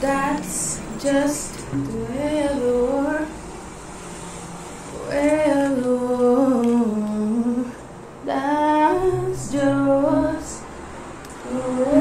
[0.00, 2.28] That's just the way.
[8.24, 10.62] That's just
[11.42, 11.98] the.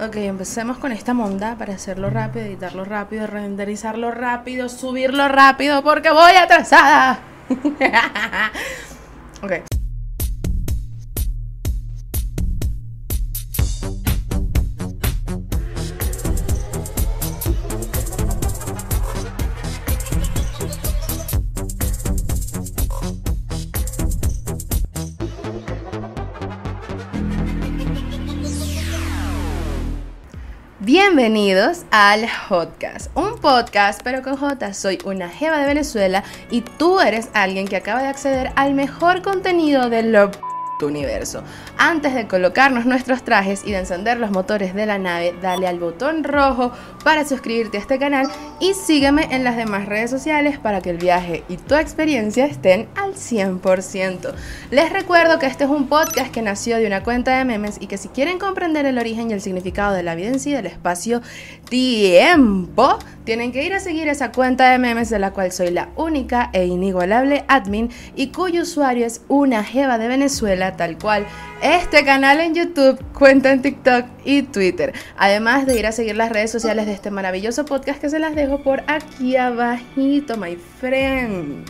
[0.00, 6.10] Ok, empecemos con esta monda para hacerlo rápido, editarlo rápido, renderizarlo rápido, subirlo rápido porque
[6.10, 7.18] voy atrasada.
[9.42, 9.67] ok.
[31.18, 34.72] Bienvenidos al Hotcast, un podcast pero con J.
[34.72, 39.22] Soy una jeva de Venezuela y tú eres alguien que acaba de acceder al mejor
[39.22, 39.90] contenido
[40.78, 41.42] del universo.
[41.76, 45.78] Antes de colocarnos nuestros trajes y de encender los motores de la nave, dale al
[45.78, 46.72] botón rojo
[47.04, 48.28] para suscribirte a este canal
[48.60, 52.88] y sígueme en las demás redes sociales para que el viaje y tu experiencia estén
[52.96, 54.34] al 100%.
[54.70, 57.86] Les recuerdo que este es un podcast que nació de una cuenta de memes y
[57.86, 60.66] que si quieren comprender el origen y el significado de la vida en sí del
[60.66, 65.90] espacio-tiempo, tienen que ir a seguir esa cuenta de memes de la cual soy la
[65.96, 71.26] única e inigualable admin y cuyo usuario es una jeva de Venezuela tal cual
[71.62, 74.92] este canal en YouTube, cuenta en TikTok y Twitter.
[75.16, 78.34] Además de ir a seguir las redes sociales de este maravilloso podcast que se las
[78.34, 81.64] dejo por aquí abajito, my friend.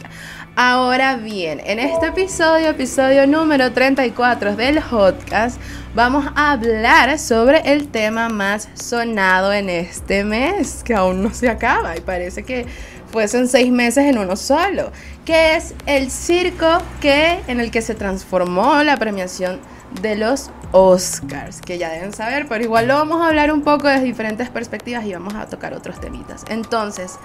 [0.61, 5.61] Ahora bien, en este episodio, episodio número 34 del podcast,
[5.95, 11.49] vamos a hablar sobre el tema más sonado en este mes, que aún no se
[11.49, 12.67] acaba y parece que
[13.11, 14.93] fuesen seis meses en uno solo,
[15.25, 19.61] que es el circo que, en el que se transformó la premiación
[20.03, 23.89] de los Oscars, que ya deben saber, pero igual lo vamos a hablar un poco
[23.89, 26.45] desde diferentes perspectivas y vamos a tocar otros temitas.
[26.49, 27.19] Entonces,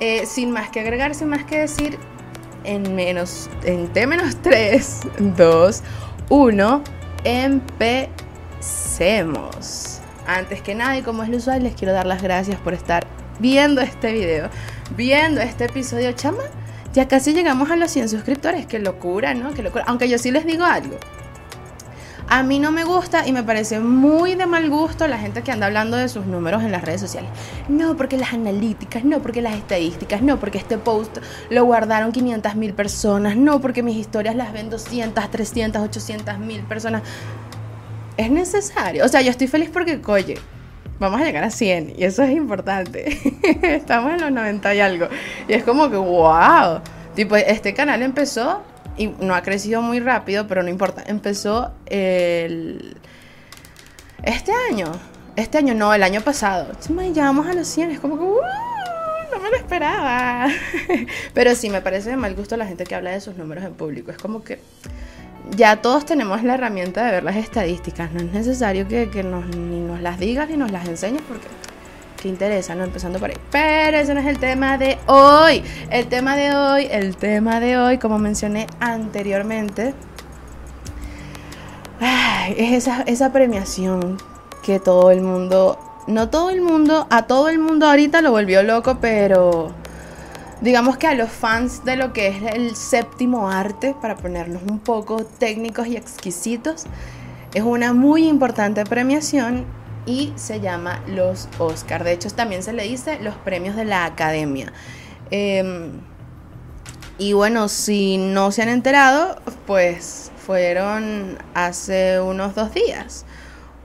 [0.00, 1.98] eh, sin más que agregar, sin más que decir,
[2.64, 5.00] en menos, en T menos 3,
[5.36, 5.82] 2,
[6.28, 6.82] 1,
[7.24, 8.10] empecemos.
[10.26, 13.06] Antes que nada y como es lo usual, les quiero dar las gracias por estar
[13.38, 14.50] viendo este video,
[14.96, 16.42] viendo este episodio, chama.
[16.92, 19.54] Ya casi llegamos a los 100 suscriptores, qué locura, ¿no?
[19.54, 19.84] Qué locura.
[19.86, 20.96] Aunque yo sí les digo algo.
[22.32, 25.50] A mí no me gusta y me parece muy de mal gusto la gente que
[25.50, 27.28] anda hablando de sus números en las redes sociales.
[27.68, 31.18] No, porque las analíticas, no, porque las estadísticas, no, porque este post
[31.50, 36.62] lo guardaron 500 mil personas, no, porque mis historias las ven 200, 300, 800 mil
[36.62, 37.02] personas.
[38.16, 39.04] Es necesario.
[39.04, 40.38] O sea, yo estoy feliz porque, oye,
[41.00, 43.18] vamos a llegar a 100 y eso es importante.
[43.62, 45.08] Estamos en los 90 y algo.
[45.48, 46.80] Y es como que, wow.
[47.16, 48.62] Tipo, este canal empezó
[48.96, 51.02] y no ha crecido muy rápido, pero no importa.
[51.06, 52.96] Empezó el...
[54.22, 54.92] Este año.
[55.34, 56.70] Este año, no, el año pasado.
[57.14, 57.92] Ya vamos a los 100.
[57.92, 58.24] Es como que...
[58.24, 60.48] no me lo esperaba.
[61.34, 63.72] pero sí, me parece de mal gusto la gente que habla de sus números en
[63.72, 64.10] público.
[64.10, 64.60] Es como que
[65.56, 68.12] ya todos tenemos la herramienta de ver las estadísticas.
[68.12, 71.46] No es necesario que, nos, ni nos las digas ni nos las enseñes porque
[72.20, 72.84] qué interesa, ¿no?
[72.84, 73.36] Empezando por ahí.
[73.50, 75.62] Pero ese no es el tema de hoy.
[75.90, 79.94] El tema de hoy, el tema de hoy, como mencioné anteriormente,
[82.56, 84.18] es esa, esa premiación
[84.62, 88.62] que todo el mundo, no todo el mundo, a todo el mundo ahorita lo volvió
[88.62, 89.74] loco, pero
[90.60, 94.78] digamos que a los fans de lo que es el séptimo arte, para ponernos un
[94.78, 96.84] poco técnicos y exquisitos,
[97.54, 99.64] es una muy importante premiación
[100.06, 102.04] y se llama los Oscar.
[102.04, 104.72] De hecho, también se le dice los premios de la academia.
[105.30, 106.00] Em,
[107.18, 113.24] y bueno, si no se han enterado, pues fueron hace unos dos días.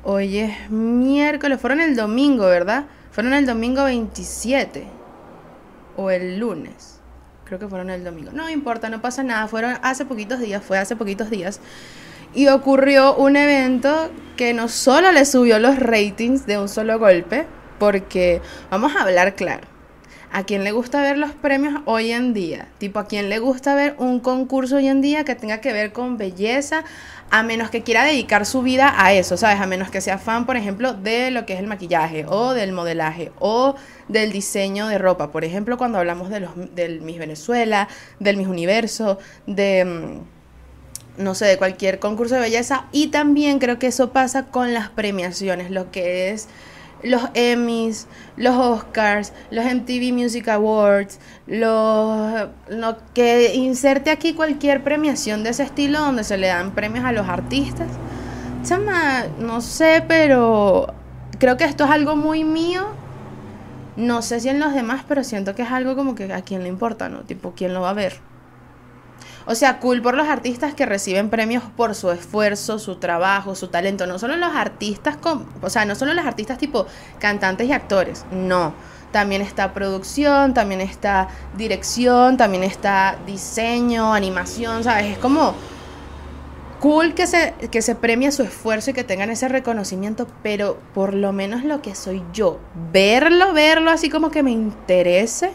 [0.03, 2.85] Hoy es miércoles, fueron el domingo, ¿verdad?
[3.11, 4.94] Fueron el domingo 27
[5.97, 6.99] o el lunes.
[7.45, 8.31] Creo que fueron el domingo.
[8.33, 9.47] No importa, no pasa nada.
[9.47, 11.59] Fueron hace poquitos días, fue hace poquitos días.
[12.33, 17.45] Y ocurrió un evento que no solo le subió los ratings de un solo golpe,
[17.79, 18.41] porque
[18.71, 19.74] vamos a hablar claro.
[20.35, 22.67] ¿A quién le gusta ver los premios hoy en día?
[22.77, 25.93] Tipo, ¿a quién le gusta ver un concurso hoy en día que tenga que ver
[25.93, 26.83] con belleza?
[27.29, 29.61] A menos que quiera dedicar su vida a eso, ¿sabes?
[29.61, 32.73] A menos que sea fan, por ejemplo, de lo que es el maquillaje o del
[32.73, 33.75] modelaje o
[34.09, 35.31] del diseño de ropa.
[35.31, 37.87] Por ejemplo, cuando hablamos de los, del Miss Venezuela,
[38.19, 42.87] del Miss Universo, de mm, no sé, de cualquier concurso de belleza.
[42.91, 46.49] Y también creo que eso pasa con las premiaciones, lo que es
[47.05, 48.07] los Emmys,
[48.37, 55.63] los Oscars, los MTV Music Awards, los lo que inserte aquí cualquier premiación de ese
[55.63, 57.87] estilo donde se le dan premios a los artistas.
[58.63, 60.93] Chama, no sé, pero
[61.37, 62.87] creo que esto es algo muy mío.
[63.95, 66.63] No sé si en los demás, pero siento que es algo como que a quién
[66.63, 67.19] le importa, ¿no?
[67.19, 68.19] Tipo, ¿quién lo va a ver?
[69.47, 73.67] O sea, cool por los artistas que reciben premios por su esfuerzo, su trabajo, su
[73.67, 74.07] talento.
[74.07, 76.87] No solo los artistas, con, o sea, no solo los artistas tipo
[77.19, 78.73] cantantes y actores, no.
[79.11, 85.05] También está producción, también está dirección, también está diseño, animación, ¿sabes?
[85.05, 85.53] Es como
[86.79, 91.13] cool que se, que se premie su esfuerzo y que tengan ese reconocimiento, pero por
[91.13, 92.59] lo menos lo que soy yo,
[92.91, 95.51] verlo, verlo así como que me interese.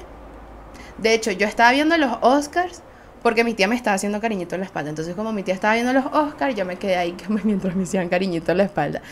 [0.99, 2.83] De hecho, yo estaba viendo los Oscars
[3.23, 4.91] porque mi tía me estaba haciendo cariñito en la espalda.
[4.91, 7.15] Entonces, como mi tía estaba viendo los Oscars, yo me quedé ahí
[7.45, 9.03] mientras me hacían cariñito en la espalda.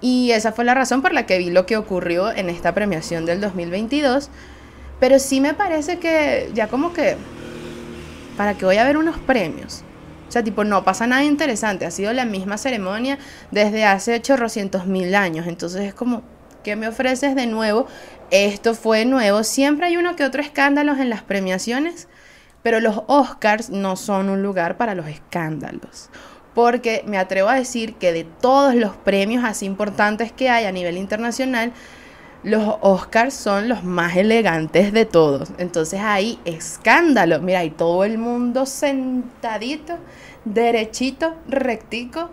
[0.00, 3.26] Y esa fue la razón por la que vi lo que ocurrió en esta premiación
[3.26, 4.28] del 2022.
[5.00, 7.16] Pero sí me parece que ya como que...
[8.36, 9.84] ¿Para que voy a ver unos premios?
[10.28, 11.86] O sea, tipo, no pasa nada interesante.
[11.86, 13.18] Ha sido la misma ceremonia
[13.52, 15.46] desde hace chorrocientos mil años.
[15.46, 16.22] Entonces es como,
[16.64, 17.86] ¿qué me ofreces de nuevo?
[18.32, 19.44] Esto fue nuevo.
[19.44, 22.08] Siempre hay uno que otro escándalo en las premiaciones
[22.64, 26.08] pero los Oscars no son un lugar para los escándalos.
[26.54, 30.72] Porque me atrevo a decir que de todos los premios así importantes que hay a
[30.72, 31.72] nivel internacional,
[32.42, 35.50] los Oscars son los más elegantes de todos.
[35.58, 37.38] Entonces hay escándalo.
[37.38, 39.98] Mira, hay todo el mundo sentadito,
[40.46, 42.30] derechito, rectico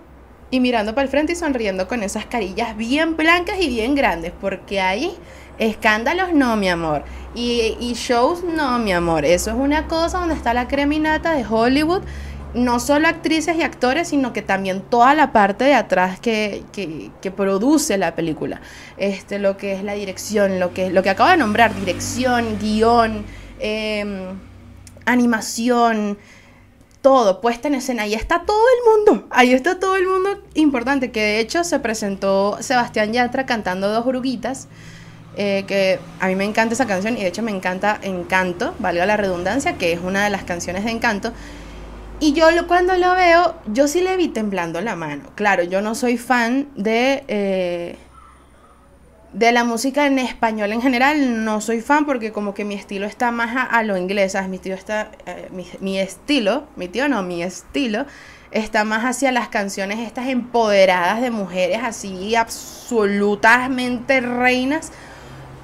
[0.50, 4.32] y mirando para el frente y sonriendo con esas carillas bien blancas y bien grandes.
[4.40, 5.14] Porque ahí
[5.62, 7.04] escándalos no, mi amor.
[7.34, 9.24] Y, shows, no, mi amor.
[9.24, 12.02] Eso es una cosa donde está la creminata de Hollywood.
[12.54, 17.32] No solo actrices y actores, sino que también toda la parte de atrás que, que,
[17.32, 18.60] produce la película.
[18.98, 23.24] Este, lo que es la dirección, lo que, lo que acabo de nombrar, dirección, guion,
[23.60, 24.38] em,
[25.06, 26.18] animación,
[27.02, 28.04] todo, puesta en escena.
[28.04, 29.28] Ahí está todo el mundo.
[29.30, 31.12] Ahí está todo el mundo importante.
[31.12, 34.68] Que de hecho se presentó Sebastián Yatra cantando dos oruguitas.
[35.38, 39.06] Eh, que a mí me encanta esa canción y de hecho me encanta Encanto, valga
[39.06, 41.32] la redundancia, que es una de las canciones de Encanto.
[42.20, 45.24] Y yo cuando lo veo, yo sí le vi temblando la mano.
[45.36, 47.96] Claro, yo no soy fan de, eh,
[49.34, 53.08] de la música en español en general, no soy fan porque como que mi estilo
[53.08, 55.50] está más a, lo inglés, Mi, tío está, eh,
[55.80, 58.06] mi estilo, mi tío no, mi estilo
[58.52, 64.92] está más hacia las canciones estas empoderadas de mujeres así absolutamente reinas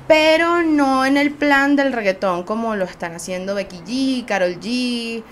[0.07, 5.23] pero no en el plan del reggaetón como lo están haciendo Becky G, Carol G,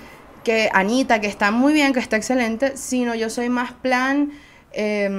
[0.43, 4.31] que Anita, que está muy bien, que está excelente, sino yo soy más plan
[4.71, 5.09] eh,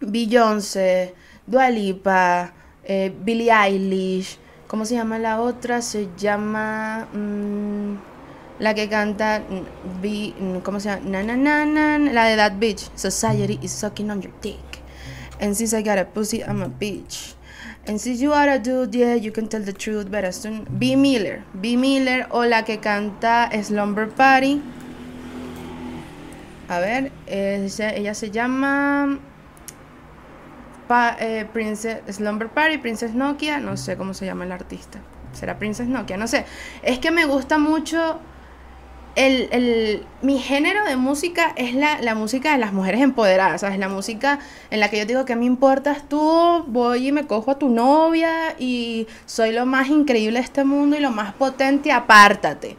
[0.00, 1.14] Beyoncé,
[1.46, 2.52] Dua Lipa,
[2.84, 5.82] eh, Billie Eilish, ¿cómo se llama la otra?
[5.82, 7.94] Se llama mm,
[8.60, 11.22] la que canta, mm, ¿cómo se llama?
[11.22, 14.58] Na, la de That Bitch, Society is sucking on your dick.
[15.40, 17.34] And since I got a pussy, I'm a bitch.
[17.86, 20.66] And since you are a dude, yeah, you can tell the truth, but as soon...
[20.78, 20.96] B.
[20.96, 21.44] Miller.
[21.60, 21.76] B.
[21.76, 24.62] Miller o la que canta Slumber Party.
[26.68, 29.18] A ver, ella se llama...
[31.18, 35.00] Eh, Princess Slumber Party, Princess Nokia, no sé cómo se llama el artista.
[35.32, 36.46] Será Princess Nokia, no sé.
[36.82, 38.20] Es que me gusta mucho
[39.16, 43.78] el, mi género de música es la, la, música de las mujeres empoderadas, ¿sabes?
[43.78, 47.52] La música en la que yo digo que me importas tú, voy y me cojo
[47.52, 51.92] a tu novia y soy lo más increíble de este mundo y lo más potente,
[51.92, 52.76] apártate.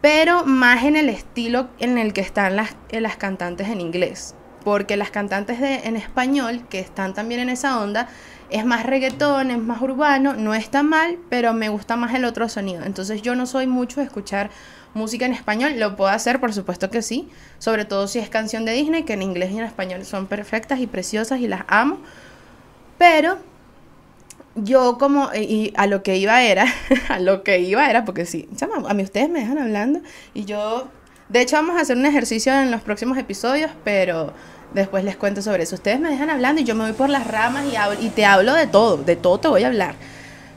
[0.00, 4.34] Pero más en el estilo en el que están las, las cantantes en inglés.
[4.64, 8.08] Porque las cantantes de, en español, que están también en esa onda,
[8.50, 12.48] es más reggaetón, es más urbano, no está mal, pero me gusta más el otro
[12.48, 12.82] sonido.
[12.84, 14.50] Entonces yo no soy mucho de escuchar
[14.94, 17.28] música en español, lo puedo hacer, por supuesto que sí,
[17.58, 20.80] sobre todo si es canción de Disney, que en inglés y en español son perfectas
[20.80, 21.98] y preciosas y las amo,
[22.98, 23.38] pero
[24.54, 26.66] yo como, y a lo que iba era,
[27.08, 30.00] a lo que iba era, porque sí, a mí ustedes me dejan hablando
[30.34, 30.88] y yo,
[31.28, 34.32] de hecho vamos a hacer un ejercicio en los próximos episodios, pero
[34.74, 35.74] después les cuento sobre eso.
[35.74, 38.54] Ustedes me dejan hablando y yo me voy por las ramas y, y te hablo
[38.54, 39.94] de todo, de todo te voy a hablar.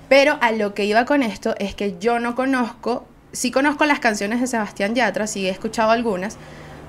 [0.10, 4.00] Pero a lo que iba con esto es que yo no conozco sí conozco las
[4.00, 6.38] canciones de Sebastián Yatra, sí he escuchado algunas,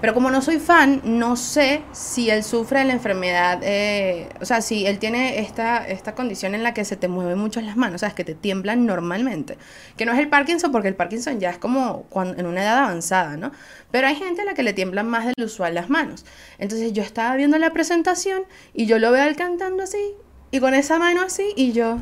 [0.01, 4.45] pero como no soy fan, no sé si él sufre de la enfermedad, eh, o
[4.45, 7.77] sea, si él tiene esta, esta condición en la que se te mueven mucho las
[7.77, 9.57] manos, o sea, es que te tiemblan normalmente.
[9.97, 13.39] Que no es el Parkinson, porque el Parkinson ya es como en una edad avanzada,
[13.39, 13.51] ¿no?
[13.91, 16.27] Pero hay gente a la que le tiemblan más del usual las manos.
[16.59, 18.43] Entonces yo estaba viendo la presentación
[18.75, 20.15] y yo lo veo él cantando así
[20.51, 21.99] y con esa mano así, y yo,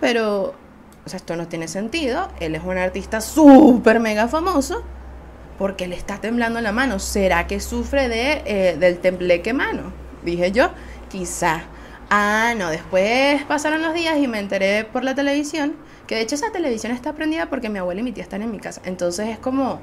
[0.00, 0.54] pero,
[1.04, 2.28] o sea, esto no tiene sentido.
[2.40, 4.82] Él es un artista súper mega famoso
[5.58, 6.98] porque le está temblando la mano.
[6.98, 9.92] ¿Será que sufre de, eh, del tembleque mano?
[10.24, 10.70] Dije yo,
[11.08, 11.62] quizá.
[12.10, 15.74] Ah, no, después pasaron los días y me enteré por la televisión,
[16.06, 18.50] que de hecho esa televisión está prendida porque mi abuela y mi tía están en
[18.50, 18.82] mi casa.
[18.84, 19.80] Entonces es como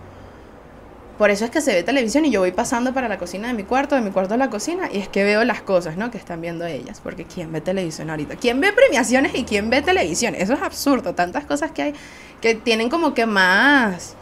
[1.19, 3.53] por eso es que se ve televisión y yo voy pasando para la cocina de
[3.53, 6.09] mi cuarto, de mi cuarto a la cocina, y es que veo las cosas, ¿no?
[6.11, 7.01] Que están viendo ellas.
[7.03, 8.37] Porque ¿quién ve televisión ahorita?
[8.37, 10.33] ¿Quién ve premiaciones y quién ve televisión?
[10.33, 11.13] Eso es absurdo.
[11.15, 11.93] Tantas cosas que hay
[12.39, 14.15] que tienen como que más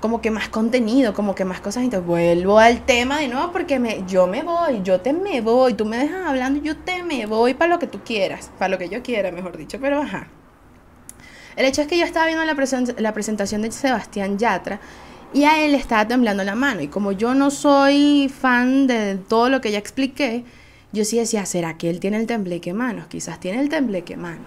[0.00, 1.84] como que más contenido, como que más cosas.
[1.84, 5.74] Entonces vuelvo al tema de nuevo porque me, yo me voy, yo te me voy,
[5.74, 8.78] tú me dejas hablando, yo te me voy para lo que tú quieras, para lo
[8.78, 10.28] que yo quiera, mejor dicho, pero ajá.
[11.56, 12.54] El hecho es que yo estaba viendo la,
[12.98, 14.80] la presentación de Sebastián Yatra
[15.32, 16.80] y a él estaba temblando la mano.
[16.80, 20.44] Y como yo no soy fan de todo lo que ya expliqué,
[20.92, 23.06] yo sí decía, ¿será que él tiene el tembleque manos?
[23.08, 24.46] Quizás tiene el tembleque manos.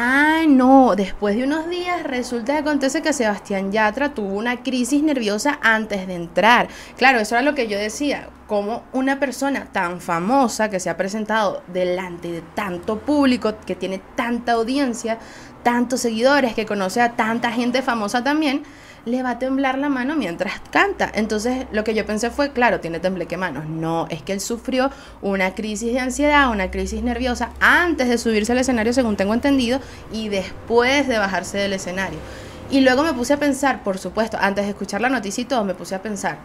[0.00, 5.02] Ah, no, después de unos días resulta que acontece que Sebastián Yatra tuvo una crisis
[5.02, 6.68] nerviosa antes de entrar.
[6.96, 10.96] Claro, eso era lo que yo decía, como una persona tan famosa que se ha
[10.96, 15.18] presentado delante de tanto público, que tiene tanta audiencia,
[15.64, 18.62] tantos seguidores, que conoce a tanta gente famosa también,
[19.04, 21.10] le va a temblar la mano mientras canta.
[21.14, 23.66] Entonces lo que yo pensé fue, claro, tiene tembleque manos.
[23.66, 24.90] No, es que él sufrió
[25.22, 29.80] una crisis de ansiedad, una crisis nerviosa antes de subirse al escenario, según tengo entendido,
[30.12, 32.18] y después de bajarse del escenario.
[32.70, 35.64] Y luego me puse a pensar, por supuesto, antes de escuchar la noticia y todo,
[35.64, 36.38] me puse a pensar,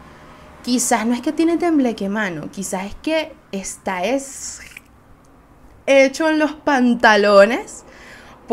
[0.64, 4.62] quizás no es que tiene tembleque mano, quizás es que está es
[5.86, 7.84] hecho en los pantalones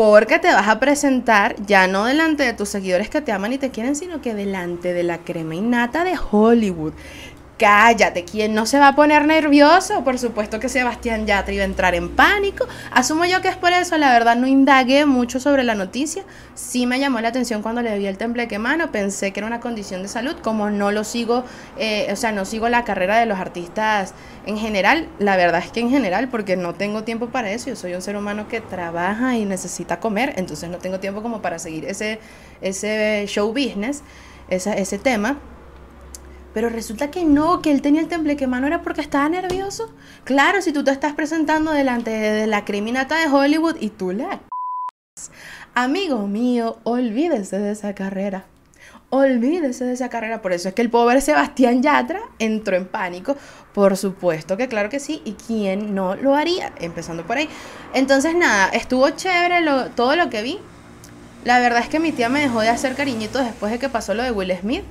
[0.01, 3.59] porque te vas a presentar ya no delante de tus seguidores que te aman y
[3.59, 6.93] te quieren, sino que delante de la crema innata de Hollywood
[7.61, 10.03] cállate, ¿quién no se va a poner nervioso?
[10.03, 12.65] Por supuesto que Sebastián Yatra iba a entrar en pánico.
[12.89, 16.23] Asumo yo que es por eso, la verdad no indagué mucho sobre la noticia.
[16.55, 19.59] Sí me llamó la atención cuando le vi el tembleque mano, pensé que era una
[19.59, 21.43] condición de salud, como no lo sigo,
[21.77, 24.15] eh, o sea, no sigo la carrera de los artistas
[24.47, 27.75] en general, la verdad es que en general, porque no tengo tiempo para eso, yo
[27.75, 31.59] soy un ser humano que trabaja y necesita comer, entonces no tengo tiempo como para
[31.59, 32.19] seguir ese,
[32.59, 34.01] ese show business,
[34.49, 35.37] ese tema.
[36.53, 39.93] Pero resulta que no, que él tenía el tembleque mano era porque estaba nervioso.
[40.23, 44.41] Claro, si tú te estás presentando delante de la criminata de Hollywood y tú la...
[45.73, 48.45] Amigo mío, olvídese de esa carrera.
[49.09, 50.41] Olvídese de esa carrera.
[50.41, 53.37] Por eso es que el pobre Sebastián Yatra entró en pánico.
[53.73, 55.21] Por supuesto que claro que sí.
[55.23, 56.73] ¿Y quién no lo haría?
[56.79, 57.47] Empezando por ahí.
[57.93, 59.65] Entonces nada, estuvo chévere
[59.95, 60.59] todo lo que vi.
[61.45, 64.13] La verdad es que mi tía me dejó de hacer cariñitos después de que pasó
[64.13, 64.83] lo de Will Smith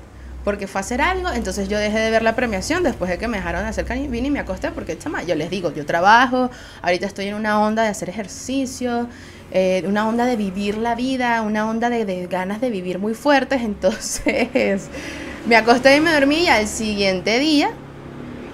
[0.44, 3.28] porque fue a hacer algo, entonces yo dejé de ver la premiación después de que
[3.28, 6.50] me dejaron de hacer vine y me acosté porque, chama, yo les digo, yo trabajo,
[6.82, 9.08] ahorita estoy en una onda de hacer ejercicio,
[9.52, 13.60] eh, una onda de vivir la vida, una onda de, ganas de vivir muy fuertes,
[13.62, 14.88] entonces
[15.46, 17.70] me acosté y me dormí y al siguiente día,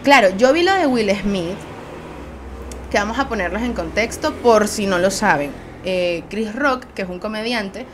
[0.02, 1.57] claro, yo vi lo de Will Smith,
[2.90, 5.50] que vamos a ponerlos en contexto por si no lo saben.
[5.85, 7.87] Eh, Chris Rock, que es un comediante,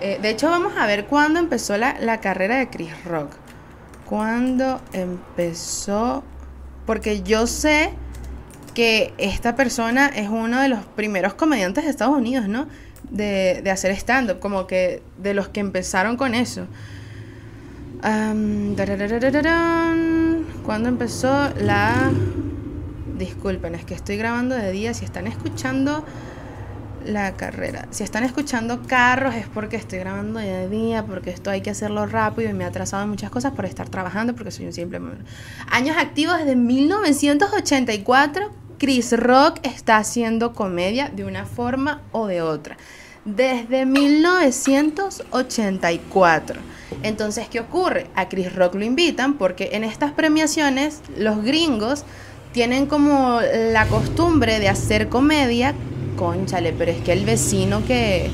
[0.00, 3.32] eh, de hecho, vamos a ver cuándo empezó la, carrera de Chris Rock.
[4.06, 6.24] ¿Cuándo empezó?
[6.86, 7.92] Porque yo sé
[8.74, 12.66] que esta persona es uno de los primeros comediantes de Estados Unidos, ¿no?
[13.10, 16.66] De, hacer stand-up, como que de los que empezaron con eso.
[20.64, 22.10] ¿Cuándo empezó la...
[23.18, 24.94] Disculpen, es que estoy grabando de día.
[24.94, 26.06] Si están escuchando
[27.04, 27.86] la carrera.
[27.90, 32.06] Si están escuchando carros es porque estoy grabando de día, porque esto hay que hacerlo
[32.06, 35.00] rápido y me ha atrasado en muchas cosas por estar trabajando, porque soy un simple...
[35.70, 42.76] Años activos desde 1984, Chris Rock está haciendo comedia de una forma o de otra.
[43.24, 46.60] Desde 1984.
[47.02, 48.06] Entonces, ¿qué ocurre?
[48.14, 52.04] A Chris Rock lo invitan porque en estas premiaciones los gringos
[52.52, 53.40] tienen como
[53.72, 55.74] la costumbre de hacer comedia
[56.16, 58.30] conchale, pero es que el vecino que,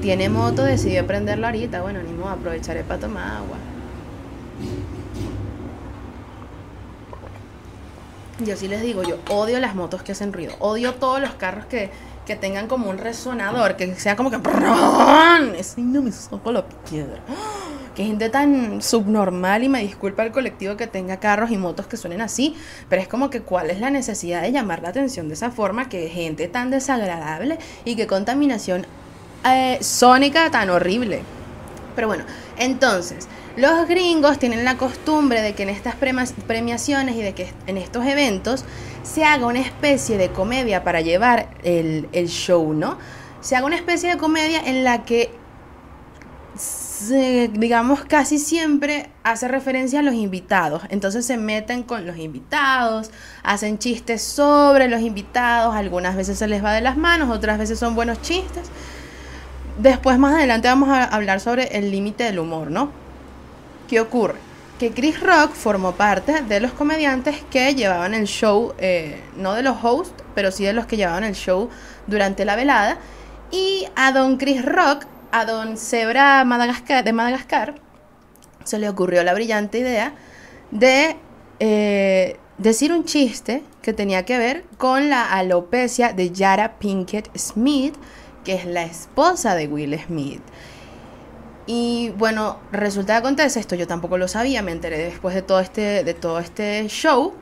[0.00, 1.82] tiene moto decidió prenderlo ahorita.
[1.82, 3.56] Bueno, ni modo, aprovecharé para tomar agua.
[8.44, 10.54] Yo sí les digo, yo odio las motos que hacen ruido.
[10.58, 11.90] Odio todos los carros que,
[12.26, 14.38] que tengan como un resonador, que sea como que...
[15.58, 17.20] Ese no me sopo la piedra
[17.94, 21.96] que gente tan subnormal y me disculpa el colectivo que tenga carros y motos que
[21.96, 22.56] suenen así,
[22.88, 25.88] pero es como que cuál es la necesidad de llamar la atención de esa forma,
[25.88, 28.86] que gente tan desagradable y que contaminación
[29.46, 31.22] eh, sónica tan horrible.
[31.94, 32.24] Pero bueno,
[32.58, 37.76] entonces, Los gringos tienen la costumbre de que en estas premiaciones y de que en
[37.76, 38.64] estos eventos
[39.04, 42.98] se haga una especie de comedia para llevar el show, ¿no?
[43.40, 45.30] Se haga una especie de comedia en la que
[47.08, 50.82] digamos, casi siempre hace referencia a los invitados.
[50.90, 53.10] Entonces se meten con los invitados,
[53.42, 57.78] hacen chistes sobre los invitados, algunas veces se les va de las manos, otras veces
[57.78, 58.70] son buenos chistes.
[59.78, 62.90] Después más adelante vamos a hablar sobre el límite del humor, ¿no?
[63.88, 64.38] ¿Qué ocurre?
[64.78, 69.62] Que Chris Rock formó parte de los comediantes que llevaban el show, eh, no de
[69.62, 71.70] los hosts, pero sí de los que llevaban el show
[72.06, 72.98] durante la velada.
[73.50, 77.74] Y a don Chris Rock a don Zebra de Madagascar
[78.62, 80.14] se le ocurrió la brillante idea
[80.70, 81.16] de
[81.58, 87.96] eh, decir un chiste que tenía que ver con la alopecia de Yara Pinkett Smith,
[88.44, 90.42] que es la esposa de Will Smith.
[91.66, 95.58] Y bueno, resulta que acontece esto, yo tampoco lo sabía, me enteré después de todo
[95.58, 97.34] este, de todo este show,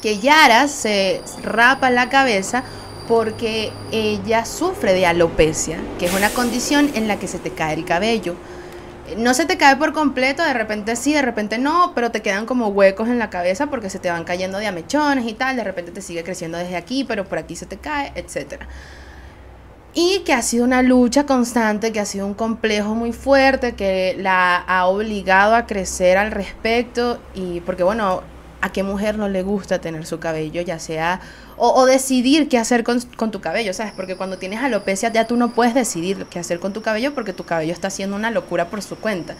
[0.00, 2.62] que Yara se rapa la cabeza
[3.08, 7.74] porque ella sufre de alopecia, que es una condición en la que se te cae
[7.74, 8.36] el cabello.
[9.16, 12.44] No se te cae por completo, de repente sí, de repente no, pero te quedan
[12.44, 15.64] como huecos en la cabeza porque se te van cayendo de amechones y tal, de
[15.64, 18.60] repente te sigue creciendo desde aquí, pero por aquí se te cae, etc.
[19.94, 24.14] Y que ha sido una lucha constante, que ha sido un complejo muy fuerte, que
[24.18, 28.22] la ha obligado a crecer al respecto y porque bueno,
[28.60, 31.20] a qué mujer no le gusta tener su cabello, ya sea
[31.58, 33.00] o, decidir qué hacer con,
[33.30, 33.92] tu cabello, ¿sabes?
[33.94, 37.32] Porque cuando tienes alopecia ya tú no puedes decidir qué hacer con tu cabello porque
[37.32, 39.34] tu cabello está haciendo una locura por su cuenta.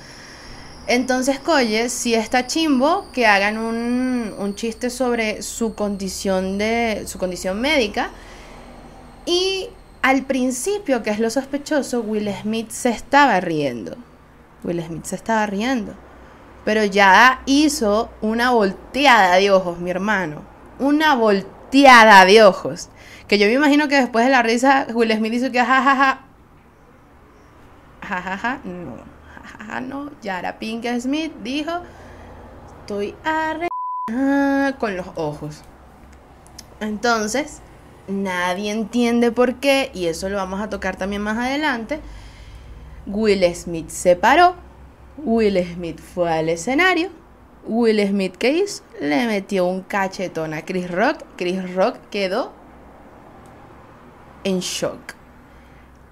[0.86, 7.18] Entonces, Coye, si está chimbo que hagan un, un, chiste sobre su condición de su
[7.18, 8.10] condición médica
[9.26, 9.68] y
[10.00, 13.96] al principio, que es lo sospechoso, Will Smith se estaba riendo.
[14.64, 15.94] Will Smith se estaba riendo.
[16.64, 20.42] Pero ya hizo una volteada de ojos, mi hermano.
[20.78, 22.88] Una volteada Tiada de ojos.
[23.26, 26.20] Que yo me imagino que después de la risa, Will Smith dice que jajaja.
[28.00, 28.96] Jajaja, no.
[29.42, 30.10] Jajaja, no.
[30.22, 31.72] Yara Pinkett Smith dijo:
[32.80, 33.68] Estoy arre.
[34.78, 35.62] con los ojos.
[36.80, 37.60] Entonces,
[38.06, 42.00] nadie entiende por qué, y eso lo vamos a tocar también más adelante.
[43.06, 44.54] Will Smith se paró.
[45.18, 47.10] Will Smith fue al escenario
[47.68, 48.82] Will Smith, ¿qué hizo?
[48.98, 51.22] Le metió un cachetón a Chris Rock.
[51.36, 52.50] Chris Rock quedó
[54.42, 55.14] en shock.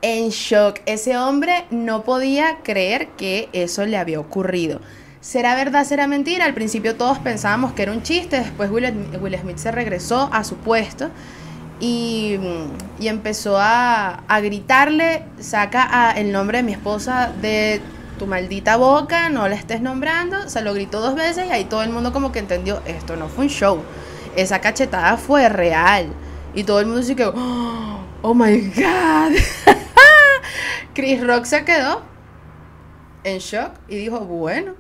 [0.03, 0.81] En shock.
[0.85, 4.81] Ese hombre no podía creer que eso le había ocurrido.
[5.23, 6.45] ¿Será verdad, será mentira?
[6.45, 10.57] Al principio todos pensábamos que era un chiste, después Will, Smith se regresó a su
[10.57, 11.11] puesto
[11.81, 12.39] y,
[13.01, 17.81] empezó a, a gritarle, saca el nombre de mi esposa de
[18.19, 20.49] tu maldita boca, no la estés nombrando.
[20.49, 23.29] Se lo gritó dos veces y ahí todo el mundo como que entendió, esto no
[23.29, 23.83] fue un show.
[24.37, 26.09] Esa cachetada fue real.
[26.55, 29.37] Y todo el mundo dice que, oh, oh my god.
[30.95, 32.03] Chris Rock se quedó
[33.25, 34.75] en shock y dijo, bueno,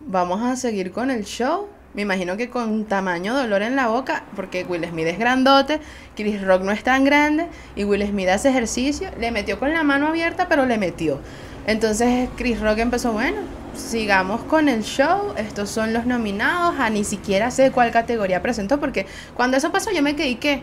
[0.00, 1.68] vamos a seguir con el show.
[1.92, 5.80] Me imagino que con tamaño dolor en la boca, porque Will Smith es grandote,
[6.14, 9.82] Chris Rock no es tan grande, y Will Smith hace ejercicio, le metió con la
[9.82, 11.18] mano abierta, pero le metió.
[11.66, 13.38] Entonces Chris Rock empezó, bueno,
[13.74, 18.80] sigamos con el show, estos son los nominados, a ni siquiera sé cuál categoría presentó,
[18.80, 20.62] porque cuando eso pasó yo me quedé que...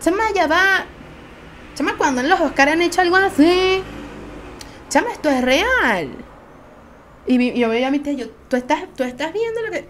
[0.00, 0.84] Chama, ya va.
[1.74, 3.82] Chama, cuando en los Oscars han hecho algo así.
[4.88, 6.10] Chama, esto es real.
[7.26, 9.88] Y yo veía a mi tía, yo, ¿tú estás, tú estás viendo lo que...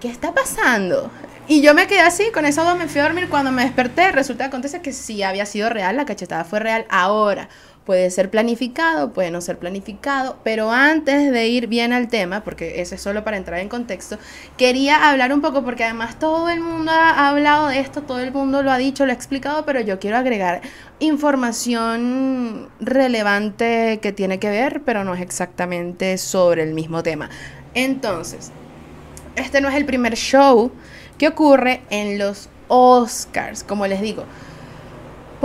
[0.00, 1.10] ¿Qué está pasando?
[1.48, 3.28] Y yo me quedé así, con esa duda me fui a dormir.
[3.28, 6.86] Cuando me desperté, resulta que acontece que sí había sido real, la cachetada fue real.
[6.90, 7.48] Ahora,
[7.86, 12.80] Puede ser planificado, puede no ser planificado, pero antes de ir bien al tema, porque
[12.80, 14.18] eso es solo para entrar en contexto,
[14.56, 18.32] quería hablar un poco, porque además todo el mundo ha hablado de esto, todo el
[18.32, 20.62] mundo lo ha dicho, lo ha explicado, pero yo quiero agregar
[20.98, 27.30] información relevante que tiene que ver, pero no es exactamente sobre el mismo tema.
[27.74, 28.50] Entonces,
[29.36, 30.72] este no es el primer show
[31.18, 34.24] que ocurre en los Oscars, como les digo.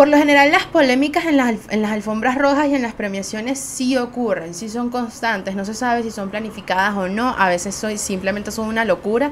[0.01, 4.55] Por lo general las polémicas en las, alfombras rojas y en las premiaciones sí ocurren,
[4.55, 8.49] sí son constantes, no se sabe si son planificadas o no, a veces soy, simplemente
[8.49, 9.31] son una locura,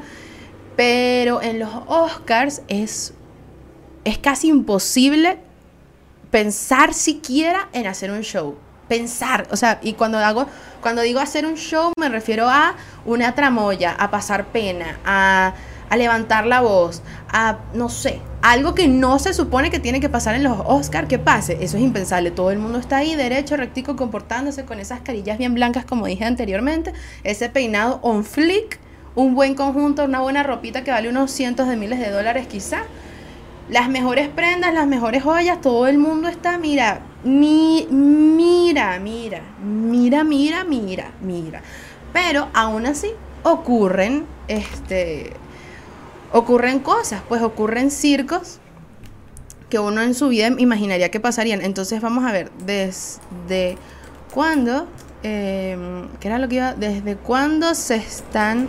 [0.76, 3.16] pero en los Oscars es,
[4.04, 5.40] es casi imposible
[6.30, 8.56] pensar siquiera en hacer un show,
[8.88, 10.20] pensar, o sea, y cuando
[10.82, 15.52] cuando digo hacer un show me refiero a una tramoya, a pasar pena, a
[15.98, 20.36] levantar la voz, a, no sé, algo que no se supone que tiene que pasar
[20.36, 21.58] en los Oscars, que pase.
[21.62, 22.32] Eso es impensable.
[22.32, 26.26] Todo el mundo está ahí, derecho, rectico, comportándose con esas carillas bien blancas, como dije
[26.26, 26.94] anteriormente.
[27.24, 28.80] Ese peinado on flick,
[29.16, 32.84] un buen conjunto, una buena ropita que vale unos cientos de miles de dólares quizá.
[33.70, 40.24] Las mejores prendas, las mejores joyas, todo el mundo está, mira, mi, mira, mira, mira,
[40.24, 41.62] mira, mira, mira.
[42.14, 43.12] Pero aún así
[43.44, 45.34] ocurren, este,
[46.32, 48.60] ocurren cosas, pues ocurren circos
[49.70, 51.62] que uno en su vida imaginaría que pasarían.
[51.62, 53.78] Entonces vamos a ver, desde
[54.34, 54.88] cuándo,
[55.24, 56.74] em, ¿qué era lo que iba?
[56.74, 58.68] Desde cuándo se están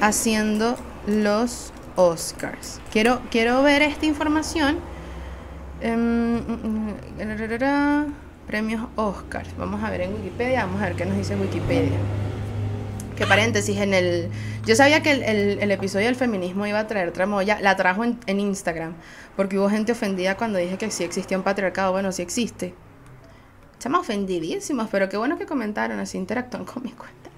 [0.00, 0.76] haciendo
[1.06, 2.80] los Oscars.
[2.92, 4.78] Quiero, quiero ver esta información.
[5.80, 6.40] Em,
[8.46, 9.48] premios Oscars.
[9.58, 11.98] Vamos a ver en Wikipedia, vamos a ver qué nos dice Wikipedia.
[13.16, 14.28] Que paréntesis, en el.
[14.66, 18.94] Yo sabía que el, episodio del feminismo iba a traer tramoya, la trajo en, Instagram,
[19.36, 21.92] porque hubo gente ofendida cuando dije que sí existía un patriarcado.
[21.92, 22.74] Bueno, sí existe.
[23.72, 27.30] Estamos ofendidísimos, pero qué bueno que comentaron, así interactúan con mi cuenta.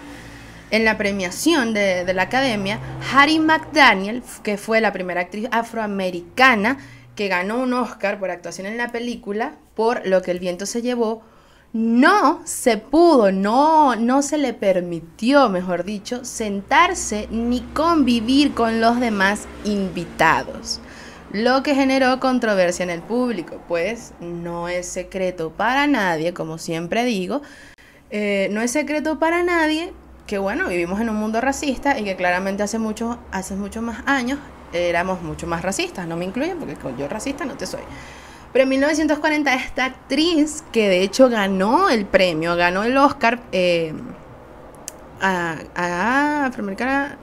[0.70, 2.81] en la premiación de, la academia,
[3.12, 6.79] Harry McDaniel, que fue la primera actriz afroamericana
[7.14, 10.83] que ganó un Oscar por actuación en la película, por lo que el viento se
[10.83, 11.22] llevó,
[11.72, 19.00] no se pudo, no, no se le permitió, mejor dicho, sentarse ni convivir con los
[19.00, 20.81] demás invitados,
[21.33, 27.05] lo que generó controversia en el público, pues no es secreto para nadie, como siempre
[27.05, 27.42] digo,
[28.11, 29.92] eh, no es secreto para nadie
[30.27, 34.03] que bueno, vivimos en un mundo racista y que claramente hace muchos hace muchos más
[34.07, 34.39] años
[34.73, 37.83] éramos mucho más racistas, no me incluyen porque yo racista no te soy.
[38.53, 43.93] Pero en 1940 esta actriz, que de hecho ganó el premio, ganó el Oscar eh,
[45.21, 47.19] a, a afroamericana,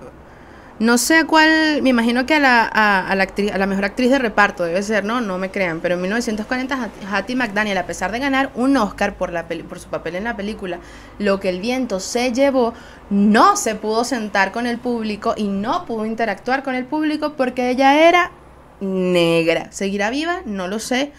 [0.82, 4.10] no sé cuál, me imagino que a la, a, la actriz, a la mejor actriz
[4.10, 5.22] de reparto debe ser, ¿no?
[5.22, 9.32] No me crean, pero en 1940 Hattie McDaniel, a pesar de ganar un Oscar por,
[9.32, 10.80] la por su papel en la película,
[11.20, 12.74] Lo que el viento se llevó,
[13.12, 17.70] no se pudo sentar con el público y no pudo interactuar con el público porque
[17.70, 18.32] ella era
[18.80, 19.72] negra.
[19.72, 20.42] ¿Seguirá viva?
[20.46, 21.12] No lo sé,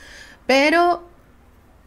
[0.44, 1.04] pero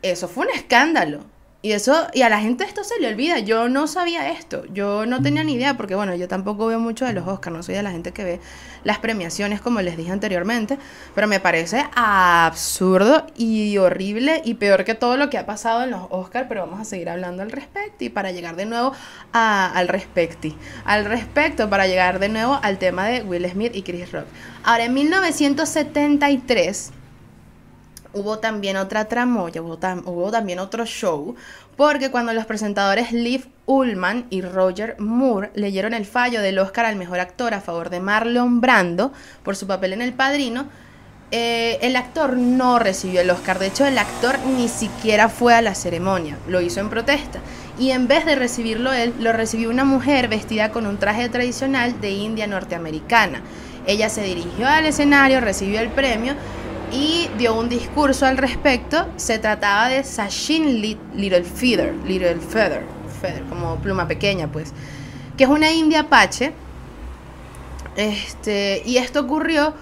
[0.01, 1.25] eso fue un escándalo.
[1.65, 3.39] Y eso, y a la gente esto se le olvida.
[3.39, 4.65] Yo no sabía esto.
[4.71, 7.63] Yo no tenía ni idea, porque bueno, yo tampoco veo mucho de los Oscars, no
[7.63, 8.39] soy de la gente que ve
[8.83, 10.77] las premiaciones, como les dije anteriormente.
[11.15, 15.89] Pero me parece absurdo y horrible y peor que todo lo que ha pasado en
[15.89, 16.45] los Oscars.
[16.47, 18.03] Pero vamos a seguir hablando al respecto.
[18.03, 18.91] Y para llegar de nuevo
[19.31, 20.49] al respecto.
[20.83, 24.27] Al respecto, para llegar de nuevo al tema de Will Smith y Chris Rock.
[24.63, 26.91] Ahora, en 1973
[28.15, 31.35] hubo también otra tramoya, hubo, hubo, también otro show,
[31.75, 36.95] porque cuando los presentadores Liv Ullman y Roger Moore leyeron el fallo del Oscar al
[36.95, 39.11] mejor actor a favor de Marlon Brando
[39.43, 40.67] por su papel en El Padrino,
[41.31, 43.59] eh, el actor no recibió el Oscar.
[43.59, 47.39] De hecho, el actor ni siquiera fue a la ceremonia, lo hizo en protesta.
[47.77, 51.99] Y en vez de recibirlo él, lo recibió una mujer vestida con un traje tradicional
[51.99, 53.41] de India norteamericana.
[53.87, 56.35] Ella se dirigió al escenario, recibió el premio
[56.91, 59.07] y dio un discurso al respecto.
[59.17, 62.83] Se trataba de Sachin Little Feather, Little Feather,
[63.21, 64.73] Feather, como pluma pequeña, pues,
[65.37, 66.53] que es una india apache.
[67.95, 69.73] Este, y esto ocurrió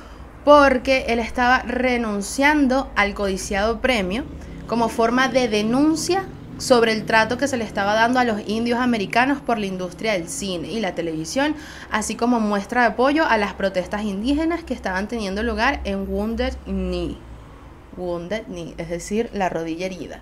[0.46, 4.24] porque él estaba renunciando al codiciado premio
[4.68, 6.26] como forma de denuncia
[6.64, 10.14] sobre el trato que se le estaba dando a los indios americanos por la industria
[10.14, 11.56] del cine y la televisión,
[11.92, 16.54] así como muestra de apoyo a las protestas indígenas que estaban teniendo lugar en Wounded
[16.66, 17.18] Knee.
[17.98, 20.22] Wounded Knee, es decir, la rodilla herida.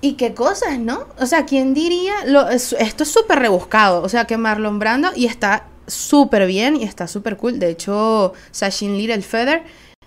[0.00, 1.06] Y qué cosas, ¿no?
[1.20, 2.14] O sea, ¿quién diría?
[2.50, 4.02] Esto es súper rebuscado.
[4.02, 7.60] O sea, que Marlon Brando y está súper bien y está súper cool.
[7.60, 9.62] De hecho, Sashin Little Feather,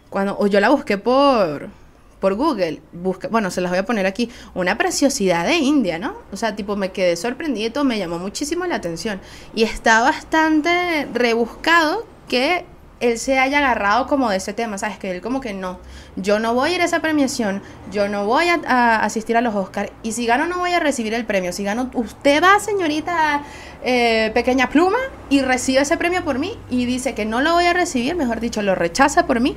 [0.09, 1.69] cuando yo la busqué por,
[2.19, 6.15] por Google, busqué, bueno, se las voy a poner aquí, una preciosidad de India, ¿no?
[6.31, 9.19] O sea, tipo, me quedé sorprendido, me llamó muchísimo la atención.
[9.53, 12.65] Y está bastante rebuscado que
[12.99, 14.97] él se haya agarrado como de ese tema, ¿sabes?
[14.97, 15.79] Que él como que no,
[16.15, 19.53] yo no voy a ir a esa premiación, yo no voy a, asistir a los
[19.53, 23.43] Oscars y si gano no voy a recibir el premio, si gano usted va, señorita
[23.83, 24.97] eh, Pequeña Pluma,
[25.29, 28.39] y recibe ese premio por mí y dice que no lo voy a recibir, mejor
[28.39, 29.55] dicho, lo rechaza por mí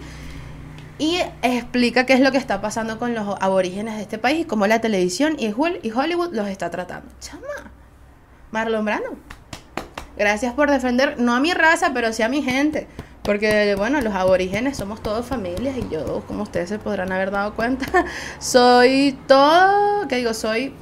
[1.01, 4.45] y explica qué es lo que está pasando con los aborígenes de este país y
[4.45, 7.11] cómo la televisión y Hollywood los está tratando.
[7.21, 7.73] Chama,
[8.51, 9.17] Marlon Brando.
[10.19, 12.87] Gracias por defender, no a mi raza, pero sí a mi gente.
[13.23, 17.55] Porque, bueno, los aborígenes somos todos familias y yo, como ustedes se podrán haber dado
[17.55, 17.87] cuenta,
[18.39, 20.35] soy todo, ¿qué digo?
[20.35, 20.75] Soy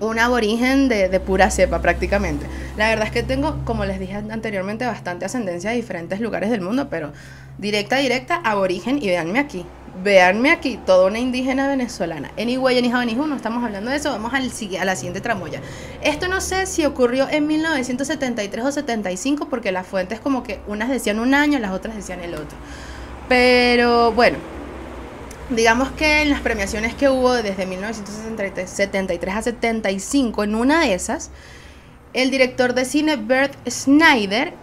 [0.00, 2.46] un aborigen de, de, pura cepa prácticamente.
[2.76, 6.62] La verdad es que tengo, como les dije anteriormente, bastante ascendencia de diferentes lugares del
[6.62, 7.12] mundo, pero
[7.58, 9.64] directa, directa, aborigen y véanme aquí.
[10.02, 12.32] Veanme aquí, toda una indígena venezolana.
[12.36, 15.60] Anyway, ni ni no estamos hablando de eso, vamos al, a la siguiente tramoya.
[16.02, 20.88] Esto no sé si ocurrió en 1973 o 75, porque las fuentes como que unas
[20.88, 22.58] decían un año, las otras decían el otro.
[23.28, 24.38] Pero bueno,
[25.50, 31.30] digamos que en las premiaciones que hubo desde 1973 a 75, en una de esas,
[32.14, 34.54] el director de cine Bert Schneider,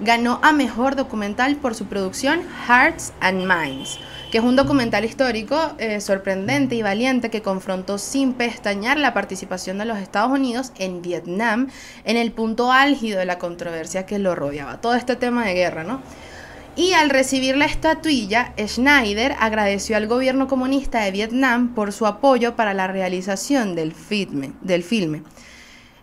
[0.00, 3.98] ganó a Mejor Documental por su producción Hearts and Minds,
[4.30, 9.76] que es un documental histórico eh, sorprendente y valiente que confrontó sin pestañear la participación
[9.76, 11.68] de los Estados Unidos en Vietnam
[12.04, 15.84] en el punto álgido de la controversia que lo rodeaba, todo este tema de guerra,
[15.84, 16.00] ¿no?
[16.74, 22.56] Y al recibir la estatuilla, Schneider agradeció al gobierno comunista de Vietnam por su apoyo
[22.56, 24.52] para la realización del filme.
[24.62, 25.22] Del filme.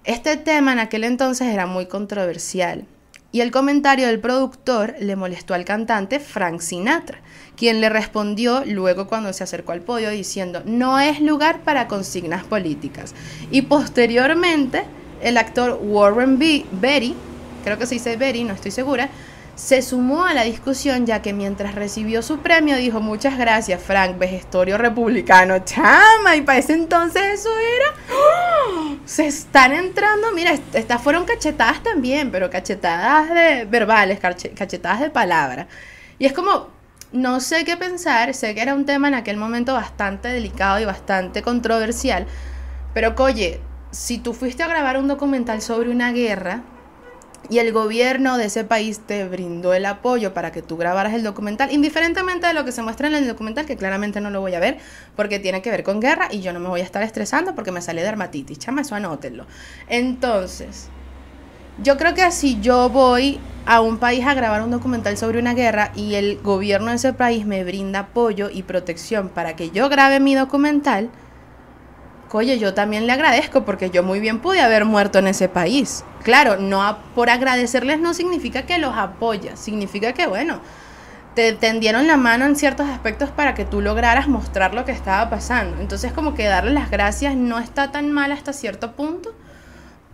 [0.09, 2.83] Este tema en aquel entonces era muy controversial
[3.31, 7.19] y el comentario del productor le molestó al cantante Frank Sinatra,
[7.55, 12.43] quien le respondió luego cuando se acercó al podio diciendo no es lugar para consignas
[12.43, 13.13] políticas.
[13.51, 14.81] Y posteriormente
[15.21, 16.65] el actor Warren B.
[16.71, 17.13] Beatty,
[17.63, 19.11] creo que se dice Beatty, no estoy segura,
[19.59, 24.17] se sumó a la discusión ya que mientras recibió su premio dijo muchas gracias Frank,
[24.17, 27.93] vejestorio republicano, chama, y para ese entonces eso era...
[28.09, 28.95] ¡oh!
[29.03, 35.67] Se están entrando, mira, estas fueron cachetadas también, pero cachetadas de verbales, cachetadas de palabra.
[36.19, 36.69] Y es como,
[37.11, 40.85] no sé qué pensar, sé que era un tema en aquel momento bastante delicado y
[40.85, 42.27] bastante controversial,
[42.93, 43.59] pero oye,
[43.91, 46.63] si tú fuiste a grabar un documental sobre una guerra,
[47.49, 51.23] y el gobierno de ese país te brindó el apoyo para que tú grabaras el
[51.23, 54.55] documental, indiferentemente de lo que se muestra en el documental, que claramente no lo voy
[54.55, 54.77] a ver
[55.15, 57.71] porque tiene que ver con guerra y yo no me voy a estar estresando porque
[57.71, 59.45] me sale dermatitis, chama, eso anótenlo.
[59.87, 60.89] Entonces,
[61.81, 65.53] yo creo que si yo voy a un país a grabar un documental sobre una
[65.53, 69.89] guerra y el gobierno de ese país me brinda apoyo y protección para que yo
[69.89, 71.09] grabe mi documental,
[72.37, 76.03] oye, yo también le agradezco porque yo muy bien pude haber muerto en ese país.
[76.23, 80.61] Claro, no por agradecerles no significa que los apoyas, significa que, bueno,
[81.35, 85.29] te tendieron la mano en ciertos aspectos para que tú lograras mostrar lo que estaba
[85.29, 85.77] pasando.
[85.79, 89.33] Entonces, como que darle las gracias no está tan mal hasta cierto punto,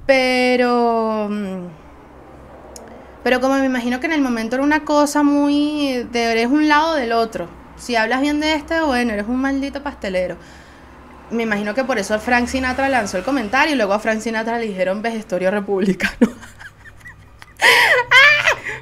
[0.05, 1.27] pero...
[1.29, 1.67] Mm,
[3.23, 6.07] pero como me imagino que en el momento era una cosa muy...
[6.13, 7.47] eres un lado del otro.
[7.75, 10.37] Si hablas bien de este, bueno, eres un maldito pastelero
[11.31, 14.59] me imagino que por eso Frank Sinatra lanzó el comentario y luego a Frank Sinatra
[14.59, 16.13] le dijeron vejestorio republicano.
[17.61, 18.35] ¡Ah!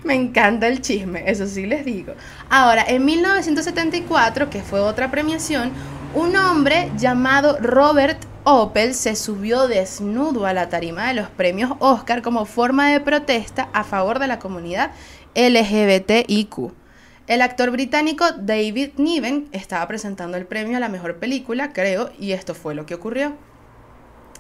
[0.04, 2.14] Me encanta el chisme, eso sí les digo.
[2.50, 5.72] Ahora, en 1974, que fue otra premiación,
[6.14, 12.22] un hombre llamado Robert Opel se subió desnudo a la tarima de los premios Oscar
[12.22, 14.92] como forma de protesta a favor de la comunidad
[15.36, 16.83] LGBTIQ.
[17.26, 22.34] El actor británico David Niven estaba presentando el premio a la mejor película, creo, y
[22.34, 23.34] esto fue lo que ocurrió.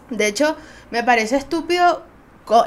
[0.09, 0.57] De hecho,
[0.91, 2.03] me parece estúpido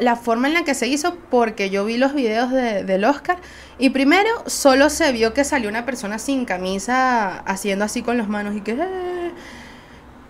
[0.00, 3.36] la forma en la que se hizo porque yo vi los videos del Oscar
[3.78, 8.28] y primero solo se vio que salió una persona sin camisa haciendo así con las
[8.28, 8.72] manos y que...
[8.72, 9.32] Eh".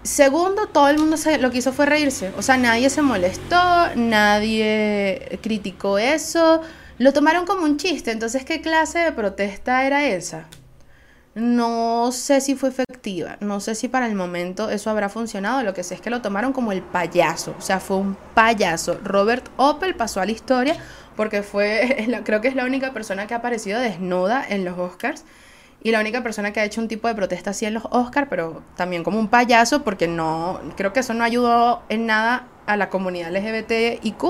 [0.03, 2.33] Segundo, todo el mundo lo que hizo fue reírse.
[2.37, 3.57] O sea, nadie se molestó,
[3.97, 6.63] nadie criticó eso.
[6.99, 10.47] Lo tomaron como un chiste, entonces ¿qué clase de protesta era esa?
[11.35, 15.75] No sé si fue efectiva, no sé si para el momento eso habrá funcionado, lo
[15.75, 18.99] que sé es que lo tomaron como el payaso, o sea, fue un payaso.
[19.05, 20.75] Robert Opel pasó a la historia
[21.17, 25.25] porque fue, creo que es la única persona que ha aparecido desnuda en los Oscars
[25.83, 28.29] y la única persona que ha hecho un tipo de protesta así en los Oscars,
[28.31, 32.79] pero también como un payaso, porque no, creo que eso no ayudó en nada a
[32.79, 34.25] la comunidad LGBTIQ.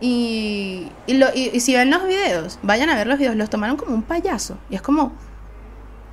[0.00, 4.02] Y, y, si ven los videos, vayan a ver los videos, los tomaron como un
[4.02, 4.58] payaso.
[4.70, 5.12] Y es como,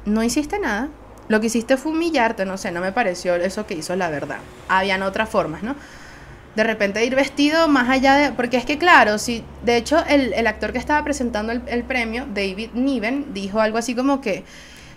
[0.06, 0.90] no hiciste nada.
[1.28, 4.38] Lo que hiciste fue humillarte, no sé, no me pareció eso que hizo la verdad.
[4.68, 5.76] Habían otras formas, ¿no?
[6.56, 8.32] de repente ir vestido más allá de...
[8.32, 11.84] Porque es que claro, si de hecho el, el actor que estaba presentando el, el,
[11.84, 14.44] premio, David Niven, dijo algo así como que,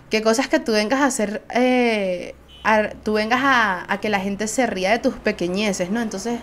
[0.09, 4.21] que cosas que tú vengas a hacer, eh, a, tú vengas a, a, que la
[4.21, 6.01] gente se ría de tus pequeñeces, ¿no?
[6.01, 6.39] Entonces,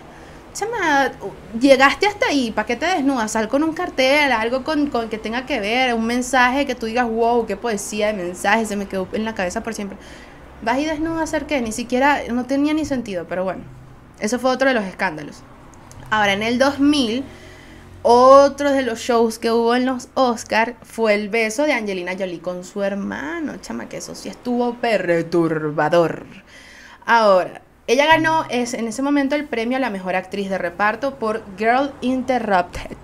[0.57, 1.11] chama,
[1.59, 3.31] llegaste hasta ahí, ¿para qué te desnudas?
[3.31, 6.87] Sal con un cartel, algo con, con que tenga que ver, un mensaje que tú
[6.87, 9.97] digas, wow, qué poesía de mensaje, se me quedó en la cabeza por siempre.
[10.63, 13.61] Vas y desnuda a qué, ni siquiera, no tenía ni sentido, pero bueno.
[14.19, 15.43] Eso fue otro de los escándalos.
[16.09, 17.23] Ahora, en el 2000,
[18.01, 22.39] otro de los shows que hubo en los Oscar fue el beso de Angelina Jolie
[22.39, 23.57] con su hermano.
[23.57, 26.25] Chama, que eso sí estuvo perturbador.
[27.05, 31.15] Ahora, ella ganó es, en ese momento el premio a la mejor actriz de reparto
[31.15, 32.97] por Girl Interrupted.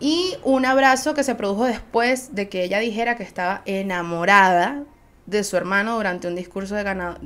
[0.00, 4.82] Y un abrazo que se produjo después de que ella dijera que estaba enamorada
[5.26, 7.18] de su hermano durante un discurso de ganado,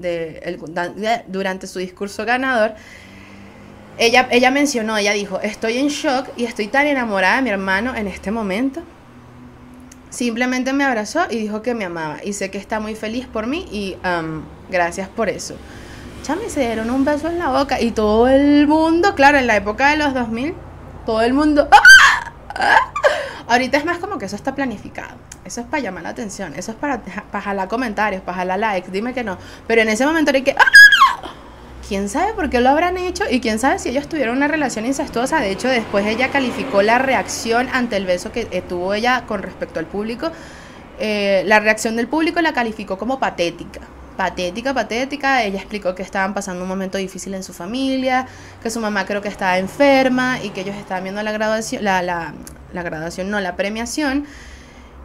[1.28, 2.74] durante su discurso ganador.
[3.96, 7.94] Ella, ella mencionó, ella dijo, estoy en shock y estoy tan enamorada de mi hermano
[7.94, 8.82] en este momento.
[10.10, 13.46] Simplemente me abrazó y dijo que me amaba y sé que está muy feliz por
[13.46, 15.56] mí y um, gracias por eso.
[16.26, 19.54] Chame, se dieron un beso en la boca y todo el mundo, claro, en la
[19.54, 20.54] época de los 2000,
[21.06, 21.68] todo el mundo...
[21.70, 22.32] ¡Ah!
[22.48, 22.92] ¡Ah!
[23.46, 25.14] Ahorita es más como que eso está planificado.
[25.44, 26.52] Eso es para llamar la atención.
[26.56, 28.90] Eso es para, para jalar comentarios, para jalar likes.
[28.90, 29.38] Dime que no.
[29.68, 30.56] Pero en ese momento hay que.
[30.58, 31.30] ¡Ah!
[31.86, 33.22] ¿Quién sabe por qué lo habrán hecho?
[33.30, 35.38] Y quién sabe si ellos tuvieron una relación incestuosa.
[35.38, 39.44] De hecho, después ella calificó la reacción ante el beso que eh, tuvo ella con
[39.44, 40.32] respecto al público.
[40.98, 43.82] Eh, la reacción del público la calificó como patética
[44.16, 45.42] patética, patética.
[45.44, 48.26] Ella explicó que estaban pasando un momento difícil en su familia,
[48.62, 52.02] que su mamá creo que estaba enferma y que ellos estaban viendo la graduación, la,
[52.02, 52.34] la,
[52.72, 54.26] la graduación, no, la premiación.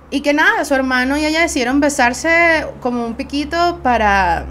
[0.10, 4.46] Y que nada, su hermano y ella decidieron besarse como un piquito para,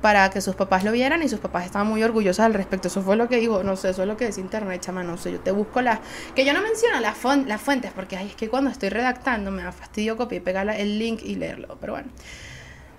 [0.00, 2.88] para que sus papás lo vieran y sus papás estaban muy orgullosos al respecto.
[2.88, 5.18] Eso fue lo que dijo, no sé, eso es lo que dice internet, chama, no
[5.18, 5.98] sé, yo te busco las...
[6.34, 7.18] Que yo no menciono las,
[7.60, 10.98] fuentes porque ay, es que cuando estoy redactando me da fastidio copiar y pegar el
[10.98, 12.08] link y leerlo, pero bueno.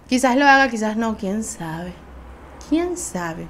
[0.09, 1.93] Quizás lo haga, quizás no, quién sabe.
[2.67, 3.47] ¿Quién sabe?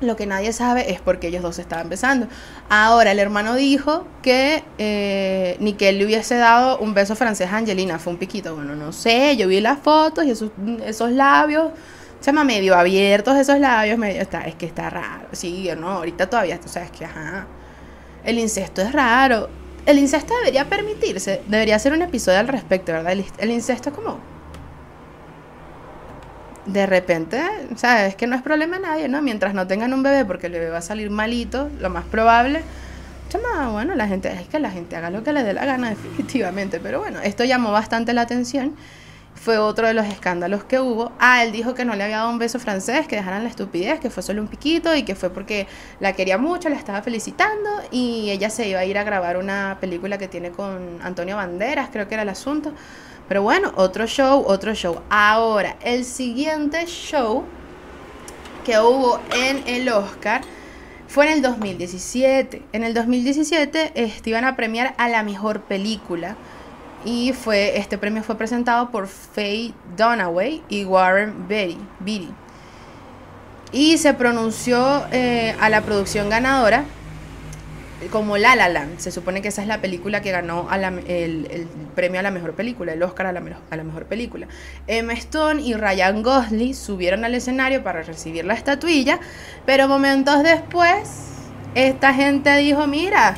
[0.00, 2.28] Lo que nadie sabe es porque ellos dos estaban besando.
[2.68, 7.98] Ahora, el hermano dijo que eh, Nickel le hubiese dado un beso francés a Angelina.
[7.98, 8.54] Fue un piquito.
[8.54, 11.72] Bueno, no sé, yo vi las fotos y esos, labios,
[12.20, 15.26] se llama medio abiertos esos labios, medio, está, es que está raro.
[15.32, 17.48] Sí, no, ahorita todavía, tú sabes que, ajá,
[18.24, 19.48] el incesto es raro.
[19.84, 23.12] El incesto debería permitirse, debería ser un episodio al respecto, ¿verdad?
[23.12, 24.39] El, el incesto es como
[26.66, 27.42] de repente,
[27.76, 29.22] sabes que no es problema de nadie, ¿no?
[29.22, 32.62] Mientras no tengan un bebé, porque el bebé va a salir malito, lo más probable.
[33.28, 35.90] Chama, bueno, la gente, es que la gente haga lo que le dé la gana,
[35.90, 36.80] definitivamente.
[36.80, 38.74] Pero bueno, esto llamó bastante la atención.
[39.42, 41.12] Fue otro de los escándalos que hubo.
[41.18, 43.98] Ah, él dijo que no le había dado un beso francés, que dejaran la estupidez,
[43.98, 45.66] que fue solo un piquito y que fue porque
[45.98, 49.78] la quería mucho, la estaba felicitando y ella se iba a ir a grabar una
[49.80, 52.74] película que tiene con Antonio Banderas, creo que era el asunto.
[53.28, 55.00] Pero bueno, otro show, otro show.
[55.08, 57.44] Ahora, el siguiente show
[58.66, 60.42] que hubo en el Oscar
[61.08, 62.62] fue en el 2017.
[62.72, 66.36] En el 2017 este, iban a premiar a la mejor película.
[67.04, 72.28] Y fue, este premio fue presentado por Faye Dunaway y Warren Beatty.
[73.72, 76.84] Y se pronunció eh, a la producción ganadora
[78.10, 78.98] como La La Land.
[78.98, 80.68] Se supone que esa es la película que ganó
[81.06, 84.48] el, premio a la mejor película, el Oscar a la, a la mejor película.
[84.86, 89.20] Emma Stone y Ryan Gosling subieron al escenario para recibir la estatuilla,
[89.66, 91.28] pero momentos después,
[91.74, 93.36] esta gente dijo, mira,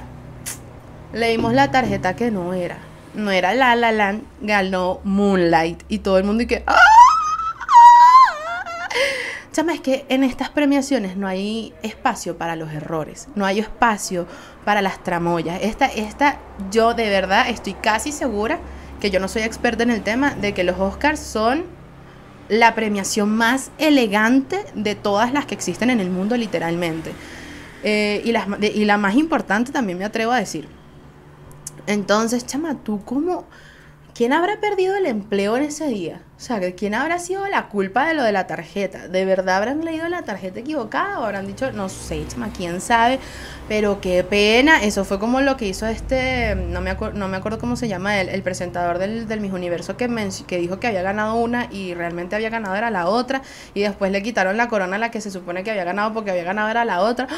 [1.13, 2.92] leímos la tarjeta que no era.
[3.15, 5.83] No era La La Land, ganó Moonlight.
[5.89, 6.63] Y todo el mundo y que...
[6.67, 6.77] ¡Ah!
[9.53, 14.27] Chama, es que en estas premiaciones no hay espacio para los errores, no hay espacio
[14.65, 15.61] para las tramoyas.
[15.63, 16.39] Esta, esta,
[16.71, 18.59] yo de verdad estoy casi segura
[18.99, 21.67] que yo no soy experta en el tema de que los Oscars son
[22.49, 27.13] la premiación más elegante de todas las que existen en el mundo, literalmente.
[27.83, 28.31] Eh, y,
[28.67, 30.67] y la más importante también me atrevo a decir.
[31.87, 33.47] Entonces, chama, tú cómo...
[34.15, 36.23] ¿Quién habrá perdido el empleo en ese día?
[36.43, 39.07] O sea, ¿quién habrá sido la culpa de lo de la tarjeta?
[39.07, 43.21] ¿De verdad habrán leído la tarjeta equivocada o habrán dicho, no sé, chama, quién sabe?
[43.69, 44.83] Pero qué pena.
[44.83, 48.21] Eso fue como lo que hizo este, no me, no me acuerdo cómo se llama
[48.21, 50.11] él, el presentador del, del Miss Universo que,
[50.49, 53.43] que dijo que había ganado una y realmente había ganado era la otra.
[53.73, 56.33] Y después le quitaron la corona a la que se supone que había ganado porque
[56.33, 57.29] había ganado era la otra.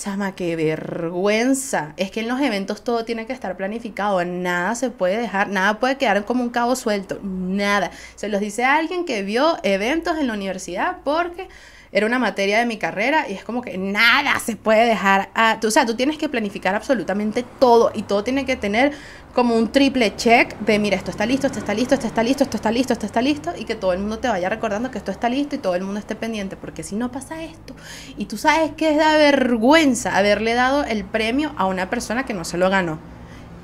[0.00, 1.92] Chama, qué vergüenza.
[1.98, 4.24] Es que en los eventos todo tiene que estar planificado.
[4.24, 7.20] Nada se puede dejar, nada puede quedar como un cabo suelto.
[7.22, 7.90] Nada.
[8.14, 11.48] Se los dice alguien que vio eventos en la universidad porque
[11.92, 15.30] era una materia de mi carrera y es como que nada se puede dejar.
[15.64, 18.92] O sea, tú tienes que planificar absolutamente todo y todo tiene que tener
[19.34, 22.44] como un triple check de, mira, esto está listo, esto está listo, esto está listo,
[22.44, 24.98] esto está listo, esto está listo y que todo el mundo te vaya recordando que
[24.98, 27.74] esto está listo y todo el mundo esté pendiente, porque si no pasa esto
[28.16, 32.34] y tú sabes que es de vergüenza haberle dado el premio a una persona que
[32.34, 32.98] no se lo ganó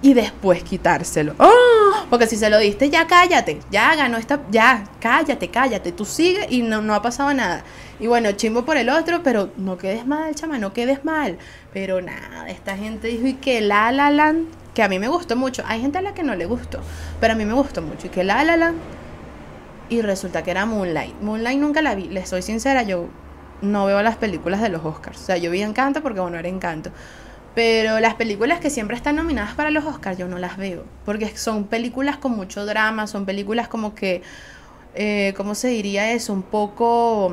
[0.06, 1.34] y después quitárselo.
[1.38, 2.06] ¡Oh!
[2.08, 6.46] Porque si se lo diste, ya cállate, ya ganó esta, ya cállate, cállate, tú sigue
[6.48, 7.64] y no, no ha pasado nada.
[7.98, 11.38] Y bueno, chimbo por el otro, pero no quedes mal, chama, no quedes mal.
[11.72, 15.34] Pero nada, esta gente dijo y que La La Land, que a mí me gustó
[15.34, 15.64] mucho.
[15.66, 16.78] Hay gente a la que no le gustó,
[17.20, 18.06] pero a mí me gustó mucho.
[18.06, 18.78] Y que La La Land,
[19.88, 21.20] y resulta que era Moonlight.
[21.20, 23.08] Moonlight nunca la vi, les soy sincera, yo
[23.60, 25.20] no veo las películas de los Oscars.
[25.20, 26.92] O sea, yo vi Encanto porque, bueno, era Encanto.
[27.56, 30.84] Pero las películas que siempre están nominadas para los Oscars yo no las veo.
[31.06, 34.20] Porque son películas con mucho drama, son películas como que,
[34.94, 36.34] eh, ¿cómo se diría eso?
[36.34, 37.32] Un poco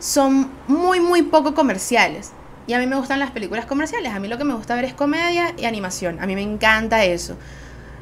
[0.00, 2.32] son muy, muy poco comerciales.
[2.66, 4.12] Y a mí me gustan las películas comerciales.
[4.12, 6.18] A mí lo que me gusta ver es comedia y animación.
[6.20, 7.36] A mí me encanta eso.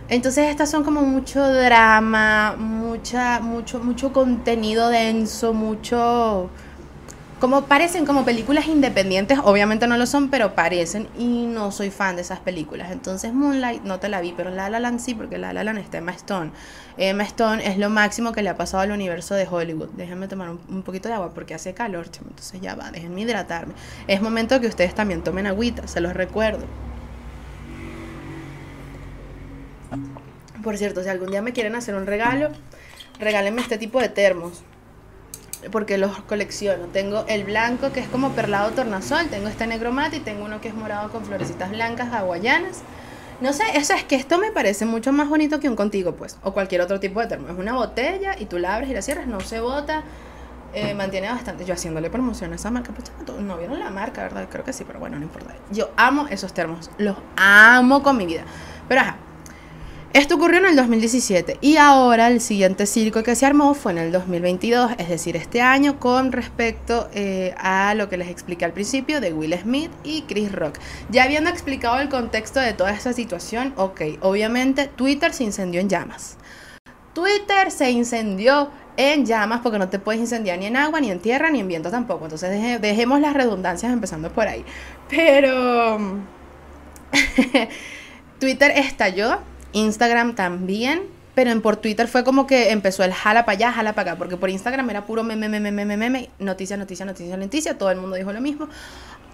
[0.09, 6.49] Entonces estas son como mucho drama, mucha, mucho, mucho contenido denso, mucho
[7.41, 12.17] como parecen como películas independientes, obviamente no lo son, pero parecen y no soy fan
[12.17, 12.93] de esas películas.
[12.93, 15.79] Entonces Moonlight no te la vi, pero La La Land sí, porque La La Land
[15.79, 16.53] está Emma Stone.
[16.99, 19.89] Emma Stone es lo máximo que le ha pasado al universo de Hollywood.
[19.97, 23.73] Déjenme tomar un, poquito de agua porque hace calor, entonces ya va, déjenme hidratarme.
[24.07, 26.67] Es momento que ustedes también tomen agüita, se los recuerdo.
[30.63, 32.51] Por cierto, si algún día me quieren hacer un regalo,
[33.19, 34.63] regálenme este tipo de termos
[35.71, 36.87] porque los colecciono.
[36.87, 40.61] Tengo el blanco que es como perlado tornasol, tengo este negro mate y tengo uno
[40.61, 42.83] que es morado con florecitas blancas hawaianas.
[43.41, 46.37] No sé, eso es que esto me parece mucho más bonito que un contigo, pues,
[46.43, 47.49] o cualquier otro tipo de termo.
[47.49, 50.03] Es una botella y tú la abres y la cierras, no se bota,
[50.75, 51.65] eh, mantiene bastante.
[51.65, 54.47] Yo haciéndole promoción a esa marca, pues no vieron la marca, ¿verdad?
[54.51, 55.55] Creo que sí, pero bueno, no importa.
[55.71, 58.43] Yo amo esos termos, los amo con mi vida.
[58.89, 59.17] Pero ajá,
[60.13, 63.99] esto ocurrió en el 2017 y ahora el siguiente circo que se armó fue en
[63.99, 68.73] el 2022, es decir, este año con respecto eh, a lo que les expliqué al
[68.73, 70.79] principio de Will Smith y Chris Rock.
[71.11, 75.89] Ya habiendo explicado el contexto de toda esa situación, ok, obviamente Twitter se incendió en
[75.89, 76.39] llamas.
[77.15, 81.21] Twitter se incendió en llamas porque no te puedes incendiar ni en agua, ni en
[81.21, 82.25] tierra, ni en viento tampoco.
[82.25, 84.65] Entonces dejemos las redundancias empezando por ahí.
[85.09, 85.99] Pero
[88.41, 89.39] Twitter estalló
[89.73, 91.03] Instagram también,
[91.35, 94.19] pero en por Twitter fue como que empezó el jala para allá, jala para acá,
[94.19, 97.99] porque por Instagram era puro meme, meme, meme, meme, noticia, noticia, noticia, noticia, todo el
[97.99, 98.69] mundo dijo lo mismo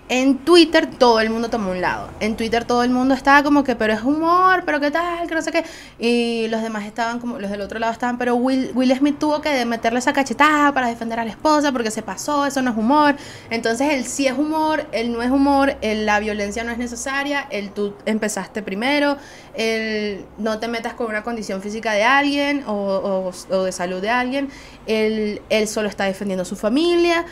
[0.09, 2.09] en Twitter todo el mundo tomó un lado.
[2.21, 5.35] En Twitter todo el mundo estaba como que, pero es humor, pero qué tal, que
[5.35, 5.65] no sé qué.
[5.99, 9.41] Y los demás estaban como, los del otro lado estaban, pero Will, Will Smith tuvo
[9.41, 12.77] que meterle esa cachetada para defender a la esposa porque se pasó, eso no es
[12.77, 13.17] humor.
[13.51, 17.71] Entonces él sí es humor, él no es humor, la violencia no es necesaria, él
[17.73, 19.17] tú empezaste primero,
[19.55, 23.33] él no te metas con una condición física de alguien o,
[23.65, 24.51] de salud de alguien,
[24.87, 27.25] él, él solo está defendiendo a su familia.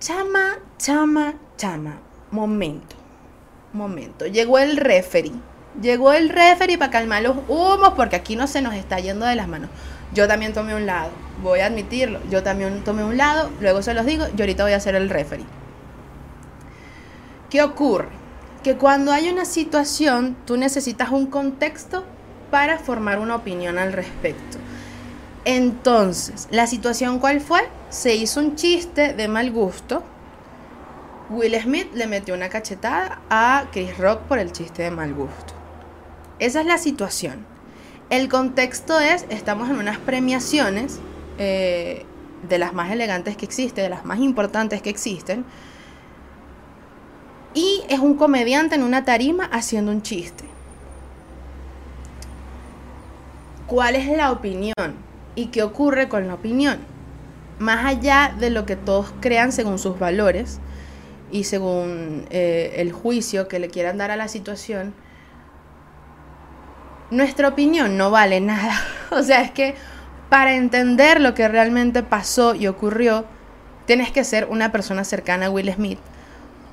[0.00, 1.98] Chama, chama, chama.
[2.30, 2.96] Momento.
[3.74, 4.26] Momento.
[4.26, 5.32] Llegó el referee.
[5.80, 9.36] Llegó el referee para calmar los humos porque aquí no se nos está yendo de
[9.36, 9.68] las manos.
[10.14, 11.10] Yo también tomé un lado.
[11.42, 12.18] Voy a admitirlo.
[12.30, 13.50] Yo también tomé un lado.
[13.60, 14.26] Luego se los digo.
[14.34, 15.44] Yo ahorita voy a ser el referee.
[17.50, 18.08] ¿Qué ocurre?
[18.62, 22.04] Que cuando hay una situación, tú necesitas un contexto
[22.50, 24.58] para formar una opinión al respecto.
[25.44, 27.60] Entonces, ¿la situación cuál fue?
[27.90, 30.02] Se hizo un chiste de mal gusto.
[31.30, 35.54] Will Smith le metió una cachetada a Chris Rock por el chiste de mal gusto.
[36.40, 37.46] Esa es la situación.
[38.10, 40.98] El contexto es, estamos en unas premiaciones
[41.38, 42.04] eh,
[42.48, 45.44] de las más elegantes que existen, de las más importantes que existen.
[47.54, 50.44] Y es un comediante en una tarima haciendo un chiste.
[53.68, 54.96] ¿Cuál es la opinión?
[55.36, 56.78] ¿Y qué ocurre con la opinión?
[57.60, 60.58] Más allá de lo que todos crean según sus valores
[61.30, 64.94] y según eh, el juicio que le quieran dar a la situación,
[67.10, 68.74] nuestra opinión no vale nada.
[69.12, 69.74] O sea, es que
[70.28, 73.24] para entender lo que realmente pasó y ocurrió,
[73.86, 75.98] tienes que ser una persona cercana a Will Smith.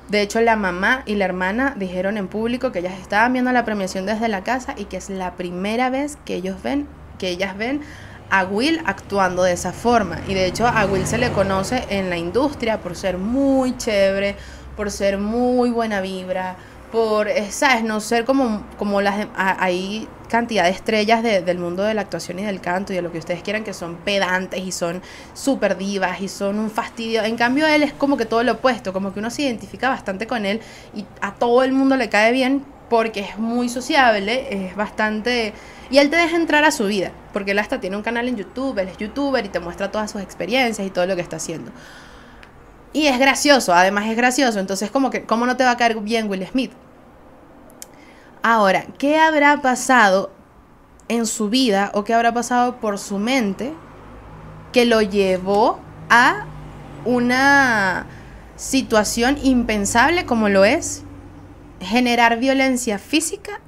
[0.08, 3.64] De hecho, la mamá y la hermana dijeron en público que ellas estaban viendo la
[3.64, 6.86] premiación desde la casa y que es la primera vez que ellos ven,
[7.18, 7.82] que ellas ven
[8.30, 10.20] a Will actuando de esa forma.
[10.26, 14.36] Y de hecho a Will se le conoce en la industria por ser muy chévere,
[14.76, 16.56] por ser muy buena vibra,
[16.92, 17.84] por, eh, ¿sabes?
[17.84, 19.26] No ser como, como las...
[19.36, 23.10] Hay cantidad de estrellas del mundo de la actuación y del canto y de lo
[23.10, 25.00] que ustedes quieran que son pedantes y son
[25.32, 27.22] súper divas y son un fastidio.
[27.22, 30.26] En cambio él es como que todo lo opuesto, como que uno se identifica bastante
[30.26, 30.60] con él
[30.94, 35.52] y a todo el mundo le cae bien porque es muy sociable, es bastante...
[35.90, 38.36] Y él te deja entrar a su vida, porque él hasta tiene un canal en
[38.36, 41.36] YouTube, él es youtuber y te muestra todas sus experiencias y todo lo que está
[41.36, 41.70] haciendo.
[42.92, 46.28] Y es gracioso, además es gracioso, entonces que, ¿cómo no te va a caer bien
[46.28, 46.72] Will Smith?
[48.42, 50.30] Ahora, ¿qué habrá pasado
[51.08, 53.72] en su vida o qué habrá pasado por su mente
[54.72, 55.80] que lo llevó
[56.10, 56.46] a
[57.04, 58.06] una
[58.56, 61.04] situación impensable como lo es
[61.80, 63.60] generar violencia física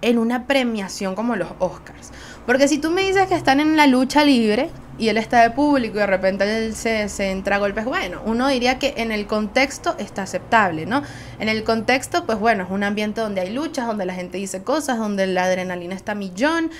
[0.00, 2.10] en una premiación como los Oscars?
[2.46, 5.50] Porque si tú me dices que están en la lucha libre, y él está de
[5.50, 9.12] público y de repente él se, se, entra a golpes, bueno, uno diría que en
[9.12, 11.02] el contexto está aceptable, ¿no?
[11.38, 14.64] En el contexto, pues bueno, es un ambiente donde hay luchas, donde la gente dice
[14.64, 16.70] cosas, donde la adrenalina está millón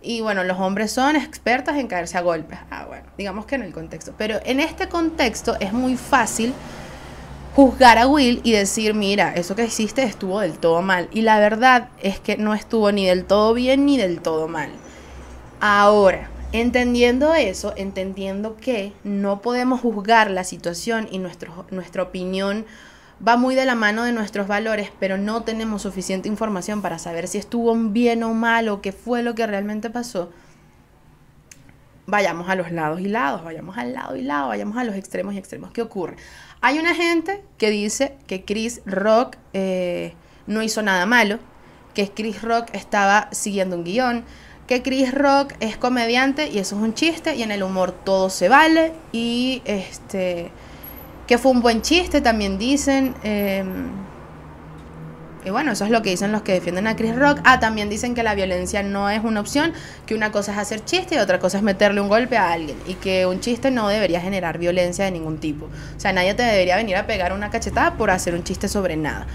[0.00, 2.58] y bueno, los hombres son expertos en caerse a golpes.
[2.70, 4.14] Ah, bueno, digamos que en el contexto.
[4.16, 6.54] Pero en este contexto es muy fácil
[7.58, 11.08] juzgar a Will y decir, mira, eso que hiciste estuvo del todo mal.
[11.10, 14.70] Y la verdad es que no estuvo ni del todo bien ni del todo mal.
[15.60, 22.64] Ahora, Entendiendo eso, entendiendo que no podemos juzgar la situación y nuestra opinión
[23.26, 27.28] va muy de la mano de nuestros valores, pero no tenemos suficiente información para saber
[27.28, 30.30] si estuvo bien o mal o qué fue lo que realmente pasó,
[32.08, 35.34] vayamos a los lados y lados, vayamos al lado y lado, vayamos a los extremos
[35.34, 35.70] y extremos.
[35.72, 36.16] ¿Qué ocurre?
[36.60, 40.14] Hay una gente que dice que Chris Rock eh,
[40.46, 41.38] no hizo nada malo,
[41.94, 44.24] que Chris Rock estaba siguiendo un guion,
[44.66, 48.28] que Chris Rock es comediante y eso es un chiste y en el humor todo
[48.28, 50.50] se vale y este
[51.26, 53.90] que fue un buen chiste también dicen em,
[55.44, 57.40] y bueno, eso es lo que dicen los que defienden a Chris Rock.
[57.44, 59.72] Ah, también dicen que la violencia no es una opción,
[60.04, 62.76] que una cosa es hacer chiste y otra cosa es meterle un golpe a alguien.
[62.86, 65.66] Y que un chiste no debería generar violencia de ningún tipo.
[65.66, 68.96] O sea, nadie te debería venir a pegar una cachetada por hacer un chiste sobre
[68.96, 69.26] nada.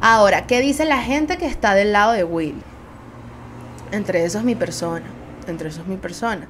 [0.00, 2.62] Ahora, ¿qué dice la gente que está del lado de Will?
[3.92, 5.06] Entre esos mi persona.
[5.46, 6.46] Entre esos mi persona.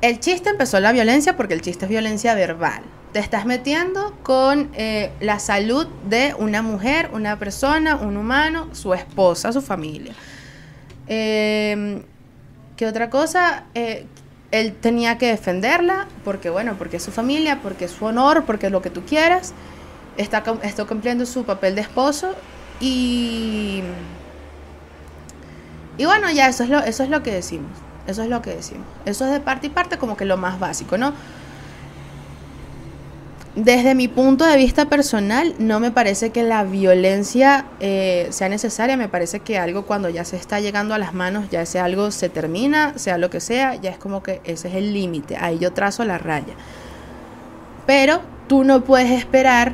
[0.00, 2.82] El chiste empezó la violencia porque el chiste es violencia verbal.
[3.12, 8.94] Te estás metiendo con eh, la salud de una mujer, una persona, un humano, su
[8.94, 10.14] esposa, su familia.
[11.06, 12.02] Em,
[12.76, 13.64] ¿Qué otra cosa?
[13.74, 14.06] Eh,
[14.52, 18.70] él tenía que defenderla porque, bueno, porque es su familia, porque es su honor, porque
[18.70, 19.52] lo que tú quieras.
[20.16, 22.34] Está, está cumpliendo su papel de esposo
[22.80, 23.82] y
[26.00, 27.72] y bueno, ya eso es, lo, eso es lo que decimos.
[28.10, 28.86] Eso es lo que decimos.
[29.04, 31.12] Eso es de parte y parte como que lo más básico, ¿no?
[33.54, 38.96] Desde mi punto de vista personal, no me parece que la violencia eh, sea necesaria.
[38.96, 42.10] Me parece que algo cuando ya se está llegando a las manos, ya ese algo
[42.10, 45.36] se termina, sea lo que sea, ya es como que ese es el límite.
[45.36, 46.54] Ahí yo trazo la raya.
[47.86, 49.72] Pero tú no puedes esperar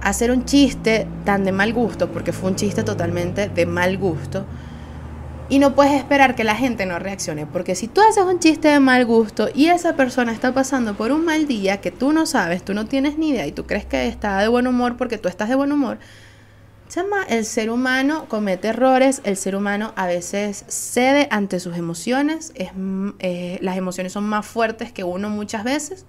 [0.00, 4.44] hacer un chiste tan de mal gusto, porque fue un chiste totalmente de mal gusto
[5.48, 8.68] y no puedes esperar que la gente no reaccione, porque si tú haces un chiste
[8.68, 12.26] de mal gusto y esa persona está pasando por un mal día que tú no
[12.26, 15.18] sabes, tú no tienes ni idea y tú crees que está de buen humor porque
[15.18, 15.98] tú estás de buen humor,
[17.28, 22.70] el ser humano comete errores, el ser humano a veces cede ante sus emociones, es,
[23.18, 26.04] eh, las emociones son más fuertes que uno muchas veces,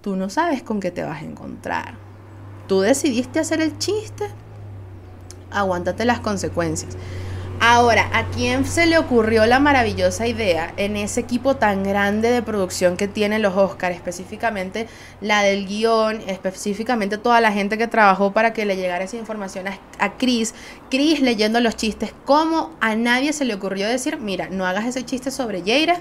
[0.00, 1.94] tú no sabes con qué te vas a encontrar.
[2.66, 4.26] Tú decidiste hacer el chiste,
[5.50, 6.96] aguántate las consecuencias.
[7.58, 12.42] Ahora, ¿a quién se le ocurrió la maravillosa idea en ese equipo tan grande de
[12.42, 14.88] producción que tienen los Oscars, específicamente
[15.22, 19.66] la del guion, específicamente toda la gente que trabajó para que le llegara esa información
[19.68, 20.54] a, Chris?
[20.90, 25.04] Chris leyendo los chistes, ¿cómo a nadie se le ocurrió decir, mira, no hagas ese
[25.04, 25.96] chiste sobre Yeira?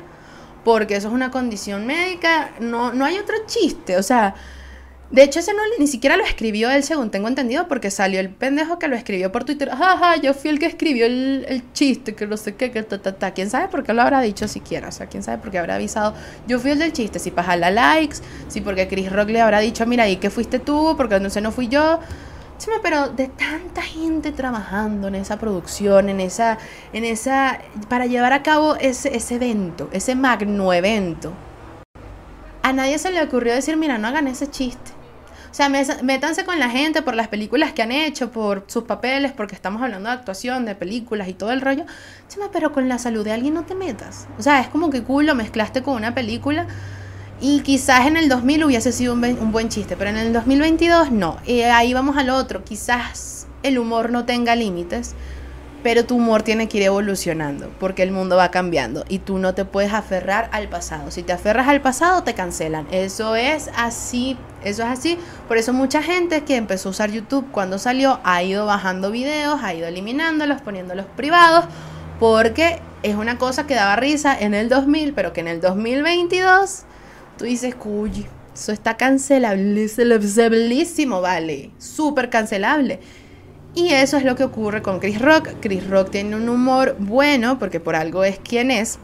[0.65, 4.35] Porque eso es una condición médica, no, no hay otro chiste, o sea,
[5.11, 8.29] de hecho, ese no ni siquiera lo escribió él, según tengo entendido, porque salió el
[8.29, 9.69] pendejo que lo escribió por Twitter.
[9.69, 13.13] Jaja, yo fui el que escribió el, chiste, que no sé qué, que ta, ta,
[13.13, 13.31] ta.
[13.31, 14.87] ¿Quién sabe por qué lo habrá dicho siquiera?
[14.87, 16.15] O sea, ¿quién sabe por qué habrá avisado?
[16.47, 19.59] Yo fui el del chiste, si para la likes, si porque Chris Rock le habrá
[19.59, 21.99] dicho, mira, ahí que fuiste tú, porque no sé, no fui yo.
[22.81, 26.57] Pero de tanta gente trabajando en esa producción, en esa,
[26.93, 31.33] en esa, para llevar a cabo ese, ese evento, ese magno evento,
[32.63, 34.94] a nadie se le ocurrió decir, mira, no hagan ese chiste.
[35.55, 39.31] O sea, métanse con la gente por las películas que han hecho, por sus papeles,
[39.31, 41.85] porque estamos hablando de actuación, de películas y todo el rollo.
[42.51, 44.27] Pero con la salud de alguien no te metas.
[44.37, 46.67] O sea, es como que cool, lo mezclaste con una película
[47.39, 51.37] y quizás en el 2000 hubiese sido un, buen chiste, pero en el 2022 no.
[51.45, 52.65] Y ahí vamos al otro.
[52.65, 55.15] Quizás el humor no tenga límites,
[55.85, 59.53] pero tu humor tiene que ir evolucionando, porque el mundo va cambiando y tú no
[59.53, 61.11] te puedes aferrar al pasado.
[61.11, 62.87] Si te aferras al pasado, te cancelan.
[62.91, 64.35] Eso es así,
[64.65, 65.17] eso es así.
[65.47, 69.63] Por eso mucha gente que empezó a usar YouTube cuando salió ha ido bajando videos,
[69.63, 71.63] ha ido eliminándolos, poniéndolos privados,
[72.19, 76.83] porque es una cosa que daba risa en el 2000, pero que en el 2022
[77.37, 82.99] tú dices, cuy, eso está cancelabilísimo, vale, súper cancelable.
[83.75, 85.49] Y eso es lo que ocurre con Chris Rock.
[85.59, 88.97] Chris Rock tiene un humor bueno, porque por algo es quien es,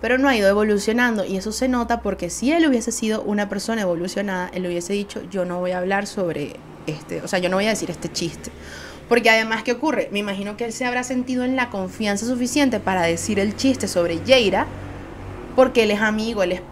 [0.00, 1.24] pero no ha ido evolucionando.
[1.24, 5.22] Y eso se nota porque si él hubiese sido una persona evolucionada, él hubiese dicho,
[5.30, 8.10] yo no voy a hablar sobre este, o sea, yo no voy a decir este
[8.10, 8.50] chiste.
[9.08, 10.08] Porque además, ¿qué ocurre?
[10.12, 13.88] Me imagino que él se habrá sentido en la confianza suficiente para decir el chiste
[13.88, 14.66] sobre Jaira,
[15.56, 16.62] porque él es amigo, él es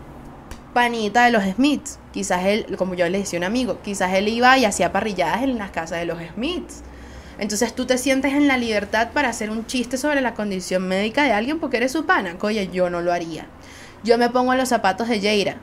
[0.72, 1.98] panita de los Smiths.
[2.12, 5.58] Quizás él, como yo le decía un amigo, quizás él iba y hacía parrilladas en
[5.58, 6.82] las casas de los Smiths.
[7.38, 11.22] Entonces tú te sientes en la libertad para hacer un chiste sobre la condición médica
[11.22, 12.36] de alguien porque eres su pana.
[12.40, 13.46] Oye, yo no lo haría.
[14.02, 15.56] Yo me pongo en los zapatos de Jaira,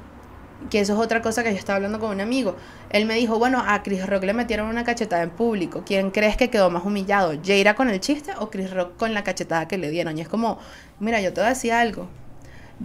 [0.70, 2.56] que eso es otra cosa que yo estaba hablando con un amigo.
[2.90, 5.84] Él me dijo, bueno, a Chris Rock le metieron una cachetada en público.
[5.86, 7.34] ¿Quién crees que quedó más humillado?
[7.46, 10.18] ¿Jaira con el chiste o Chris Rock con la cachetada que le dieron?
[10.18, 10.60] Y es como,
[11.00, 12.08] mira, yo te decía algo.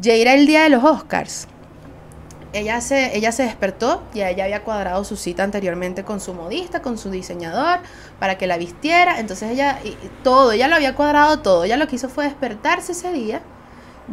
[0.01, 1.49] Jaira el día de los Oscars
[2.53, 6.83] ella se, ella se despertó y ella había cuadrado su cita anteriormente con su modista,
[6.83, 7.81] con su diseñador,
[8.19, 9.21] para que la vistiera.
[9.21, 11.65] Entonces ella, y, todo, ella lo había cuadrado todo.
[11.65, 13.41] Ella lo que hizo fue despertarse ese día.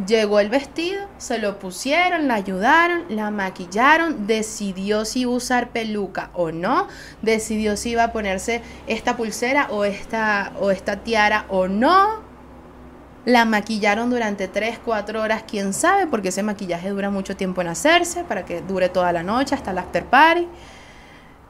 [0.05, 5.69] Llegó el vestido, se lo pusieron, la ayudaron, la maquillaron, decidió si iba a usar
[5.69, 6.87] peluca o no,
[7.23, 12.26] decidió si iba a ponerse esta pulsera o esta, o esta tiara o no,
[13.27, 17.67] la maquillaron durante 3, 4 horas, quién sabe, porque ese maquillaje dura mucho tiempo en
[17.67, 20.47] hacerse, para que dure toda la noche hasta el after party.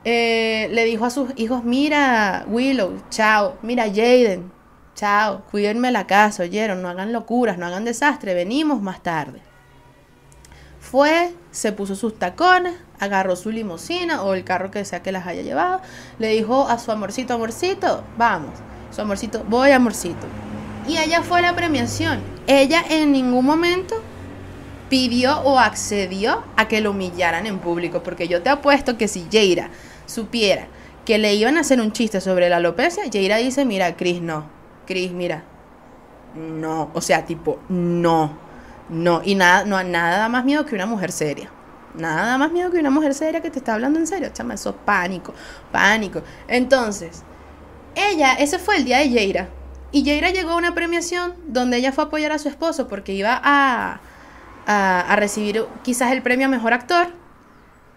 [0.03, 4.51] Eh, le dijo a sus hijos, mira Willow, chao, mira Jaden,
[4.95, 9.39] chao, cuídenme la casa, oyeron, no hagan locuras, no hagan desastre, venimos más tarde.
[10.79, 15.27] Fue, se puso sus tacones, agarró su limusina o el carro que sea que las
[15.27, 15.81] haya llevado,
[16.17, 18.53] le dijo a su amorcito, amorcito, vamos,
[18.89, 20.25] su amorcito, voy amorcito,
[20.87, 22.19] y ella fue la premiación.
[22.47, 23.95] Ella en ningún momento
[24.89, 29.27] pidió o accedió a que lo humillaran en público, porque yo te apuesto que si
[29.31, 29.69] Jaira
[30.05, 30.67] supiera
[31.05, 34.45] que le iban a hacer un chiste sobre la alopecia, Jaira dice, mira, Chris, no.
[34.85, 35.43] Chris, mira.
[36.35, 38.37] No, o sea, tipo, no.
[38.89, 41.49] No, y nada, no, nada más miedo que una mujer seria.
[41.95, 44.29] Nada más miedo que una mujer seria que te está hablando en serio.
[44.33, 45.33] Chama, eso pánico,
[45.71, 46.21] pánico.
[46.47, 47.23] Entonces,
[47.95, 49.49] ella, ese fue el día de Jaira.
[49.91, 53.13] Y Jaira llegó a una premiación donde ella fue a apoyar a su esposo porque
[53.13, 54.01] iba a,
[54.65, 57.07] a, recibir quizás el premio a mejor actor.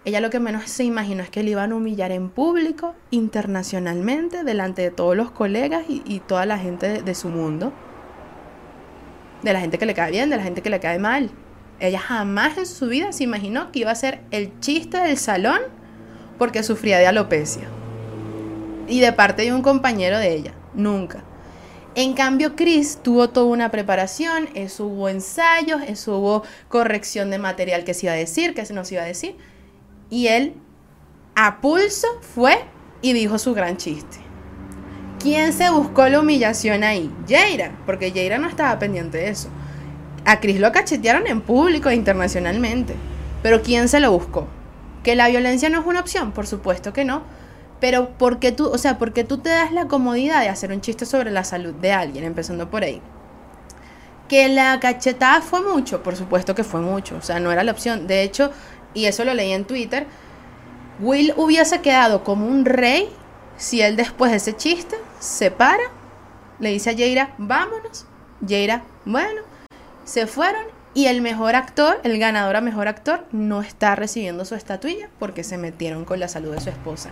[0.05, 4.43] Ella lo que menos se imaginó es que le iban a humillar en público, internacionalmente,
[4.43, 7.71] delante de todos los colegas y, toda la gente de, su mundo.
[9.43, 11.29] De la gente que le cae bien, de la gente que le cae mal.
[11.79, 15.59] Ella jamás en su vida se imaginó que iba a ser el chiste del salón
[16.39, 17.67] porque sufría de alopecia.
[18.87, 20.53] Y de parte de un compañero de ella.
[20.73, 21.23] Nunca.
[21.93, 27.83] En cambio, Chris tuvo toda una preparación, eso hubo ensayos, eso hubo corrección de material
[27.83, 29.35] que se iba a decir, que se nos iba a decir.
[30.09, 30.53] Y él,
[31.35, 32.63] a pulso, fue
[33.01, 34.17] y dijo su gran chiste.
[35.19, 37.11] ¿Quién se buscó la humillación ahí?
[37.27, 39.49] Jaira, porque Jaira no estaba pendiente de eso.
[40.23, 42.95] A Chris lo cachetearon en público internacionalmente.
[43.43, 44.47] Pero ¿quién se lo buscó?
[45.03, 46.31] ¿Que la violencia no es una opción?
[46.31, 47.23] Por supuesto que no
[47.81, 51.05] pero porque tú, o sea, porque tú te das la comodidad de hacer un chiste
[51.05, 53.01] sobre la salud de alguien, empezando por ahí.
[54.29, 57.71] Que la cachetada fue mucho, por supuesto que fue mucho, o sea, no era la
[57.71, 58.07] opción.
[58.07, 58.51] De hecho,
[58.93, 60.05] y eso lo leí en Twitter,
[60.99, 63.09] Will hubiese quedado como un rey
[63.57, 65.83] si él después de ese chiste se para,
[66.59, 68.05] le dice a Jaira, vámonos.
[68.47, 69.41] Jaira, bueno,
[70.05, 70.63] se fueron
[70.93, 75.43] y el mejor actor, el ganador a mejor actor, no está recibiendo su estatuilla porque
[75.43, 77.09] se metieron con la salud de su esposa.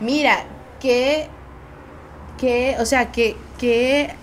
[0.00, 0.44] Mira,
[0.80, 1.28] qué,
[2.38, 4.14] qué, o sea, qué, qué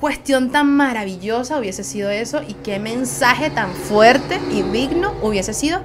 [0.00, 5.82] cuestión tan maravillosa hubiese sido eso y qué mensaje tan fuerte y digno hubiese sido,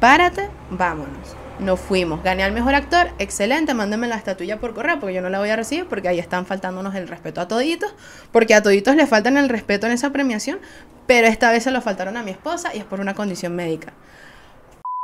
[0.00, 1.36] párate, vámonos.
[1.58, 2.22] no fuimos.
[2.22, 5.50] Gané al mejor actor, excelente, mándenme la estatuilla por correo porque yo no la voy
[5.50, 7.94] a recibir porque ahí están faltándonos el respeto a toditos,
[8.30, 10.58] porque a toditos les faltan el respeto en esa premiación,
[11.06, 13.92] pero esta vez se lo faltaron a mi esposa y es por una condición médica.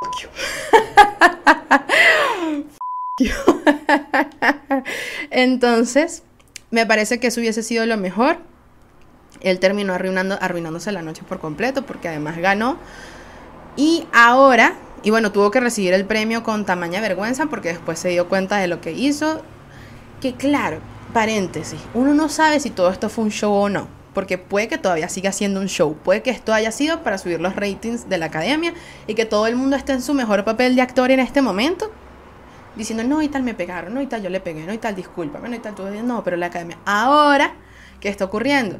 [5.30, 6.22] Entonces,
[6.70, 8.38] me parece que eso hubiese sido lo mejor.
[9.40, 12.78] Él terminó arruinando, arruinándose la noche por completo porque además ganó.
[13.76, 18.08] Y ahora, y bueno, tuvo que recibir el premio con tamaña vergüenza porque después se
[18.08, 19.42] dio cuenta de lo que hizo.
[20.20, 20.80] Que claro,
[21.12, 23.86] paréntesis, uno no sabe si todo esto fue un show o no.
[24.14, 25.96] Porque puede que todavía siga siendo un show.
[26.02, 28.74] Puede que esto haya sido para subir los ratings de la academia
[29.06, 31.92] y que todo el mundo esté en su mejor papel de actor en este momento
[32.78, 34.94] diciendo, no, y tal me pegaron, no, y tal yo le pegué, no, y tal
[34.94, 36.78] discúlpame, no, y tal tú, no, pero la academia.
[36.86, 37.52] Ahora,
[38.00, 38.78] ¿qué está ocurriendo?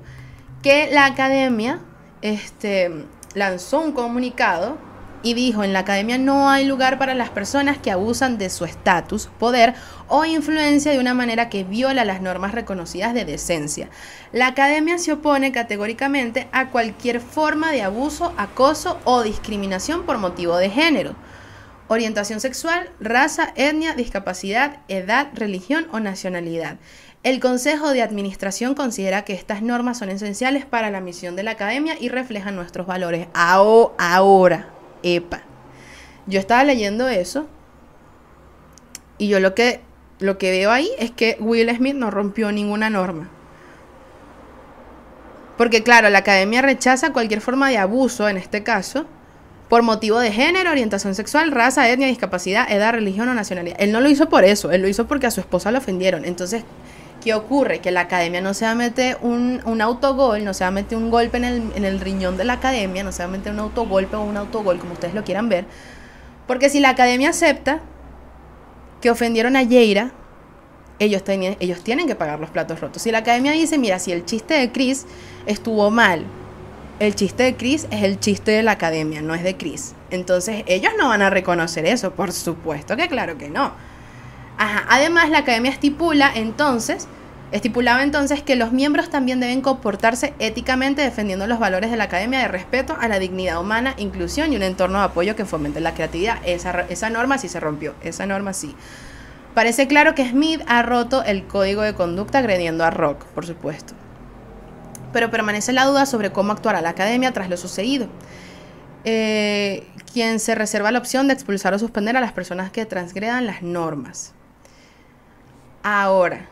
[0.63, 1.81] Que la academia
[2.23, 4.79] este, lanzó un comunicado
[5.25, 8.65] y dijo, en la academia no hay lugar para las personas que abusan de su
[8.65, 9.75] estatus, poder
[10.07, 13.91] o influencia de una manera que viola las normas reconocidas de decencia.
[14.31, 20.57] La academia se opone categóricamente a cualquier forma de abuso, acoso o discriminación por motivo
[20.57, 21.17] de género
[21.89, 26.77] orientación sexual, raza, etnia, discapacidad, edad, religión o nacionalidad.
[27.25, 31.53] El Consejo de Administración considera que estas normas son esenciales para la misión de la
[31.53, 33.27] academia y reflejan nuestros valores.
[33.35, 34.69] Ahora,
[35.03, 35.43] epa.
[36.27, 37.49] Yo estaba leyendo eso
[39.17, 39.81] y yo lo que,
[40.21, 43.29] lo que veo ahí es que Will Smith no rompió ninguna norma.
[45.57, 49.07] Porque claro, la academia rechaza cualquier forma de abuso, en este caso,
[49.69, 53.77] por motivo de género, orientación sexual, raza, etnia, discapacidad, edad, religión o nacionalidad.
[53.79, 56.25] Él no lo hizo por eso, él lo hizo porque a su esposa lo ofendieron.
[56.25, 56.65] Entonces,
[57.23, 57.81] ¿qué ocurre?
[57.81, 60.73] Que la academia no se va a meter un, un autogol, no se va a
[60.73, 63.33] meter un golpe en el, en el riñón de la academia, no se va a
[63.33, 65.67] meter un autogolpe o un autogol, como ustedes lo quieran ver.
[66.47, 67.81] Porque si la academia acepta
[69.03, 70.13] que ofendieron a Yeira,
[70.99, 73.03] ellos, ellos tienen que pagar los platos rotos.
[73.03, 75.07] Si la academia dice, mira, si el chiste de Chris
[75.47, 76.25] estuvo mal,
[77.01, 79.95] el chiste de Chris es el chiste de la academia, no es de Chris.
[80.11, 83.73] Entonces ellos no van a reconocer eso, por supuesto que claro que no.
[84.59, 84.85] Ajá.
[84.89, 87.07] Además, la academia estipula entonces,
[87.53, 92.41] estipulaba entonces que los miembros también deben comportarse éticamente defendiendo los valores de la academia
[92.41, 95.95] de respeto a la dignidad humana, inclusión y un entorno de apoyo que fomente la
[95.95, 96.39] creatividad.
[96.45, 98.75] Esa, esa norma sí se rompió, esa norma sí.
[99.55, 103.95] Parece claro que Smith ha roto el código de conducta agrediendo a Rock, por supuesto
[105.13, 108.09] pero permanece la duda sobre cómo actuará la academia tras lo sucedido.
[109.05, 113.47] Eh, quien se reserva la opción de expulsar o suspender a las personas que transgredan
[113.47, 114.35] las normas.
[115.83, 116.49] Ahora,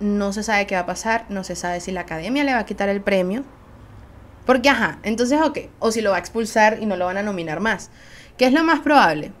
[0.00, 2.60] no se sabe qué va a pasar, no se sabe si la academia le va
[2.60, 3.44] a quitar el premio.
[4.44, 7.22] Porque, ajá, entonces, ok, o si lo va a expulsar y no lo van a
[7.22, 7.90] nominar más.
[8.36, 9.32] ¿Qué es lo más probable?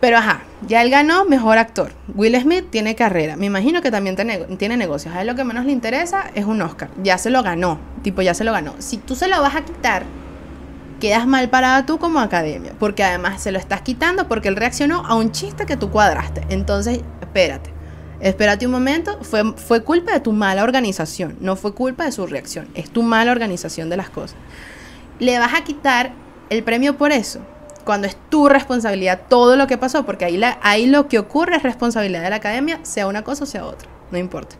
[0.00, 1.92] Pero ajá, ya él ganó mejor actor.
[2.14, 3.36] Will Smith tiene carrera.
[3.36, 4.14] Me imagino que también
[4.58, 5.14] tiene negocios.
[5.14, 6.90] A él lo que menos le interesa es un Oscar.
[7.02, 7.78] Ya se lo ganó.
[8.02, 8.74] Tipo, ya se lo ganó.
[8.78, 10.04] Si tú se lo vas a quitar,
[11.00, 12.72] quedas mal parada tú como academia.
[12.78, 16.42] Porque además se lo estás quitando porque él reaccionó a un chiste que tú cuadraste.
[16.50, 17.70] Entonces, espérate.
[18.20, 19.18] Espérate un momento.
[19.22, 21.38] Fue, fue culpa de tu mala organización.
[21.40, 22.68] No fue culpa de su reacción.
[22.74, 24.36] Es tu mala organización de las cosas.
[25.20, 26.12] Le vas a quitar
[26.50, 27.40] el premio por eso
[27.86, 31.54] cuando es tu responsabilidad todo lo que pasó, porque ahí, la, ahí lo que ocurre
[31.54, 34.56] es responsabilidad de la academia, sea una cosa o sea otra, no importa.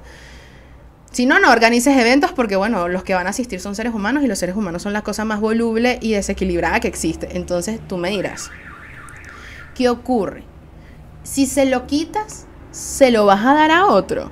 [1.11, 4.23] Si no, no organices eventos porque, bueno, los que van a asistir son seres humanos
[4.23, 7.37] y los seres humanos son la cosa más voluble y desequilibrada que existe.
[7.37, 8.51] Entonces tú me dirás,
[9.75, 10.45] ¿qué ocurre?
[11.25, 14.31] Si se lo quitas, se lo vas a dar a otro.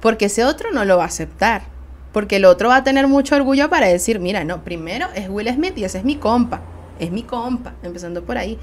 [0.00, 1.64] Porque ese otro no lo va a aceptar.
[2.12, 5.52] Porque el otro va a tener mucho orgullo para decir, mira, no, primero es Will
[5.52, 6.62] Smith y ese es mi compa
[7.00, 8.58] es mi compa, empezando por ahí.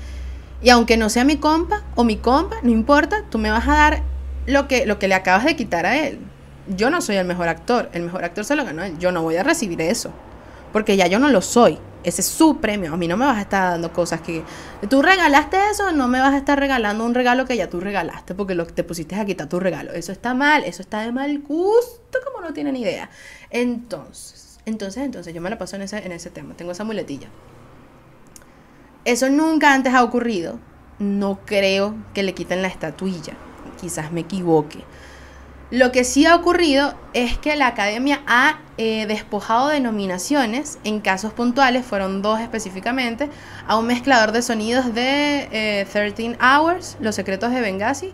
[0.62, 3.74] Y aunque no sea mi compa o mi compa, no importa, tú me vas a
[3.74, 4.04] dar
[4.46, 6.20] lo que, lo que le acabas de quitar a él.
[6.76, 8.98] Yo no soy el mejor actor, el mejor actor se lo ganó él.
[8.98, 10.12] Yo no voy a recibir eso,
[10.74, 11.78] porque ya yo no lo soy.
[12.04, 12.94] Ese es su premio.
[12.94, 14.44] A mí no me vas a estar dando cosas que...
[14.90, 18.34] Tú regalaste eso, no me vas a estar regalando un regalo que ya tú regalaste,
[18.34, 19.92] porque lo que te pusiste a quitar tu regalo.
[19.92, 23.10] Eso está mal, eso está de mal gusto, como no tienen idea.
[23.50, 26.54] Entonces, entonces, entonces, yo me la paso en ese, en ese tema.
[26.56, 27.28] Tengo esa muletilla.
[29.08, 30.60] Eso nunca antes ha ocurrido.
[31.00, 33.36] No creo que le quiten la estatuilla.
[33.80, 34.84] Quizás me equivoque.
[35.72, 41.00] Lo que sí ha ocurrido es que la academia ha eh, despojado de nominaciones, en
[41.00, 43.30] casos puntuales, fueron dos específicamente,
[43.66, 48.14] a un mezclador de sonidos de 13 eh, Hours, Los Secretos de Benghazi,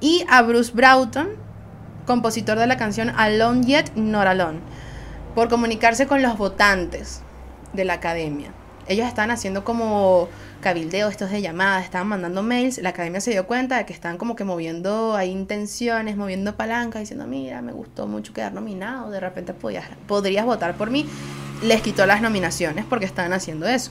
[0.00, 1.32] y a Bruce Broughton,
[2.06, 4.60] compositor de la canción Alone Yet Not Alone,
[5.34, 7.20] por comunicarse con los votantes
[7.74, 8.54] de la academia.
[8.88, 10.28] Ellos estaban haciendo como
[10.60, 14.16] cabildeo, estos de llamadas, estaban mandando mails, la academia se dio cuenta de que estaban
[14.16, 19.20] como que moviendo ahí intenciones, moviendo palancas, diciendo, mira, me gustó mucho quedar nominado, de
[19.20, 21.06] repente podías, podrías votar por mí.
[21.62, 23.90] Les quitó las nominaciones porque estaban haciendo eso.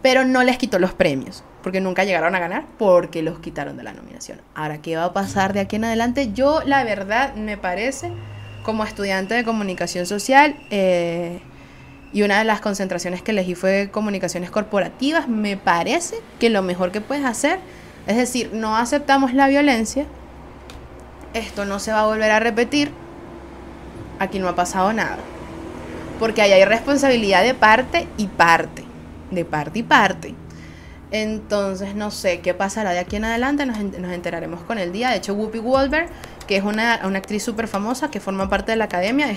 [0.00, 3.82] Pero no les quitó los premios, porque nunca llegaron a ganar, porque los quitaron de
[3.82, 4.40] la nominación.
[4.54, 6.32] Ahora, ¿qué va a pasar de aquí en adelante?
[6.32, 8.12] Yo, la verdad, me parece,
[8.62, 11.40] como estudiante de comunicación social, eh,
[12.12, 15.28] y una de las concentraciones que elegí fue comunicaciones corporativas.
[15.28, 17.58] Me parece que lo mejor que puedes hacer
[18.08, 20.06] es decir, no aceptamos la violencia,
[21.34, 22.90] esto no se va a volver a repetir,
[24.18, 25.18] aquí no ha pasado nada.
[26.18, 28.82] Porque ahí hay responsabilidad de parte y parte,
[29.30, 30.34] de parte y parte.
[31.10, 35.10] Entonces, no sé qué pasará de aquí en adelante, nos, nos enteraremos con el día.
[35.10, 36.08] De hecho, Whoopi Goldberg
[36.48, 39.28] que es una, una actriz súper famosa que forma parte de la academia,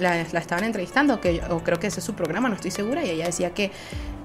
[0.00, 3.10] la, estaban entrevistando, que, o creo que ese es su programa, no estoy segura, y
[3.10, 3.70] ella decía que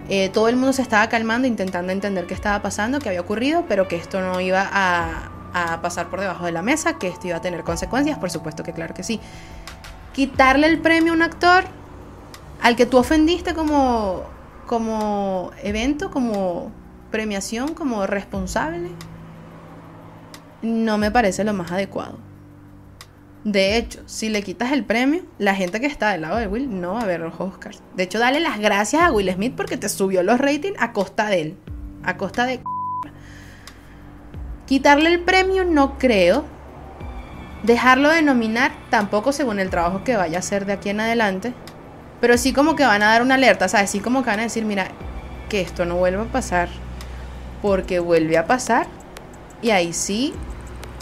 [0.10, 3.66] eh, todo el mundo se estaba calmando, intentando entender qué estaba pasando, qué había ocurrido,
[3.70, 7.28] pero que esto no iba a, a pasar por debajo de la mesa, que esto
[7.28, 9.20] iba a tener consecuencias, por supuesto que claro que sí.
[10.14, 11.64] Quitarle el premio a un actor
[12.60, 14.24] al que tú ofendiste como,
[14.66, 16.72] como evento, como
[17.12, 18.90] premiación, como responsable,
[20.64, 22.31] no me parece lo más adecuado.
[23.44, 26.80] De hecho, si le quitas el premio, la gente que está del lado de Will
[26.80, 27.82] no va a ver los Oscars.
[27.96, 31.28] De hecho, dale las gracias a Will Smith porque te subió los ratings a costa
[31.28, 31.58] de él.
[32.04, 32.62] A costa de...
[34.68, 36.46] Quitarle el premio no creo.
[37.64, 41.54] Dejarlo de nominar tampoco según el trabajo que vaya a hacer de aquí en adelante.
[42.20, 43.90] Pero sí como que van a dar una alerta, ¿sabes?
[43.90, 44.88] Sí como que van a decir, mira,
[45.50, 46.70] que esto no vuelva a pasar.
[47.64, 48.86] Porque vuelve a pasar.
[49.64, 50.34] Y ahí sí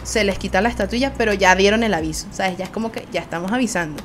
[0.09, 2.57] se les quita la estatuilla, pero ya dieron el aviso, ¿sabes?
[2.57, 4.01] Ya es como que ya estamos avisando.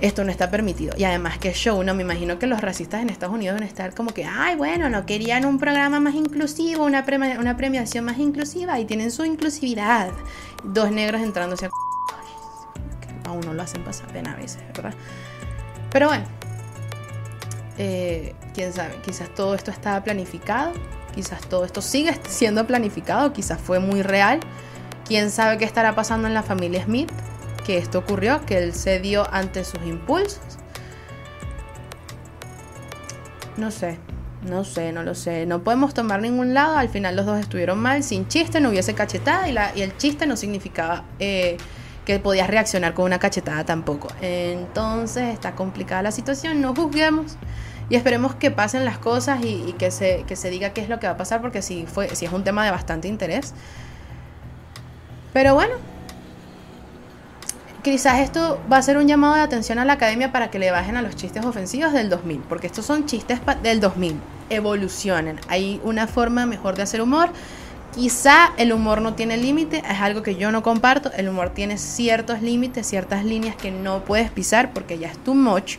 [0.00, 0.94] Esto no está permitido.
[0.96, 3.94] Y además que show, no me imagino que los racistas en Estados Unidos deben estar
[3.94, 7.04] como que, ay, bueno, no querían un programa más inclusivo, una,
[7.40, 10.10] una premiación más inclusiva y tienen su inclusividad.
[10.62, 11.70] Dos negros entrándose a...
[13.24, 14.94] A uno lo hacen pasar pena a veces, ¿verdad?
[15.90, 16.24] Pero bueno,
[17.76, 20.72] eh, quién sabe, quizás todo esto estaba planificado,
[21.12, 24.38] quizás todo esto sigue siendo planificado, quizás fue muy real
[25.06, 27.10] ¿Quién sabe qué estará pasando en la familia Smith?
[27.64, 30.40] Que esto ocurrió, que él se dio ante sus impulsos.
[33.56, 33.98] No sé,
[34.42, 35.46] no sé, no lo sé.
[35.46, 36.76] No podemos tomar ningún lado.
[36.76, 38.02] Al final los dos estuvieron mal.
[38.02, 41.56] Sin chiste no hubiese cachetada y, el chiste no significaba eh,
[42.04, 44.08] que podías reaccionar con una cachetada tampoco.
[44.20, 46.60] Entonces está complicada la situación.
[46.60, 47.36] No juzguemos
[47.88, 51.12] y esperemos que pasen las cosas y, que, se, diga qué es lo que va
[51.12, 53.54] a pasar porque si es un tema de bastante interés.
[55.32, 55.74] Pero bueno,
[57.82, 60.72] quizás esto va a ser un llamado de atención a la academia para que le
[60.72, 64.16] bajen a los chistes ofensivos del 2000, porque estos son chistes del 2000,
[64.50, 67.30] evolucionen, hay una forma mejor de hacer humor.
[67.94, 71.78] Quizá el humor no tiene límite, es algo que yo no comparto, el humor tiene
[71.78, 75.76] ciertos límites, ciertas líneas que no puedes pisar porque ya es too much.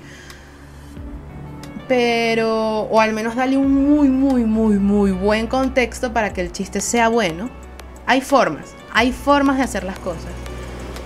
[1.89, 6.53] Pero, o al menos darle un muy, muy, muy, muy buen contexto para que el
[6.53, 7.49] chiste sea bueno.
[8.05, 10.31] Hay formas, hay formas de hacer las cosas.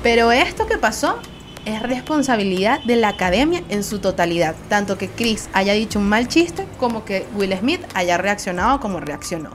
[0.01, 1.19] Pero esto que pasó
[1.65, 4.55] es responsabilidad de la academia en su totalidad.
[4.69, 9.01] Tanto que Chris haya dicho un mal chiste como que Will Smith haya reaccionado como
[9.01, 9.49] reaccionó.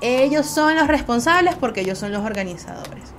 [0.00, 3.12] Ellos son los responsables porque ellos son los organizadores.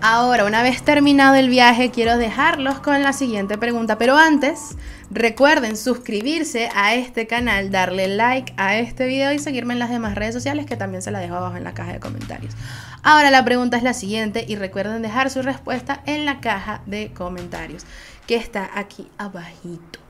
[0.00, 3.98] Ahora, una vez terminado el viaje, quiero dejarlos con la siguiente pregunta.
[3.98, 4.76] Pero antes,
[5.10, 10.16] recuerden suscribirse a este canal, darle like a este video y seguirme en las demás
[10.16, 12.54] redes sociales que también se la dejo abajo en la caja de comentarios.
[13.02, 17.12] Ahora la pregunta es la siguiente y recuerden dejar su respuesta en la caja de
[17.12, 17.84] comentarios
[18.26, 20.00] que está aquí abajito.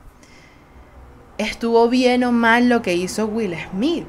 [1.37, 4.07] ¿Estuvo bien o mal lo que hizo Will Smith?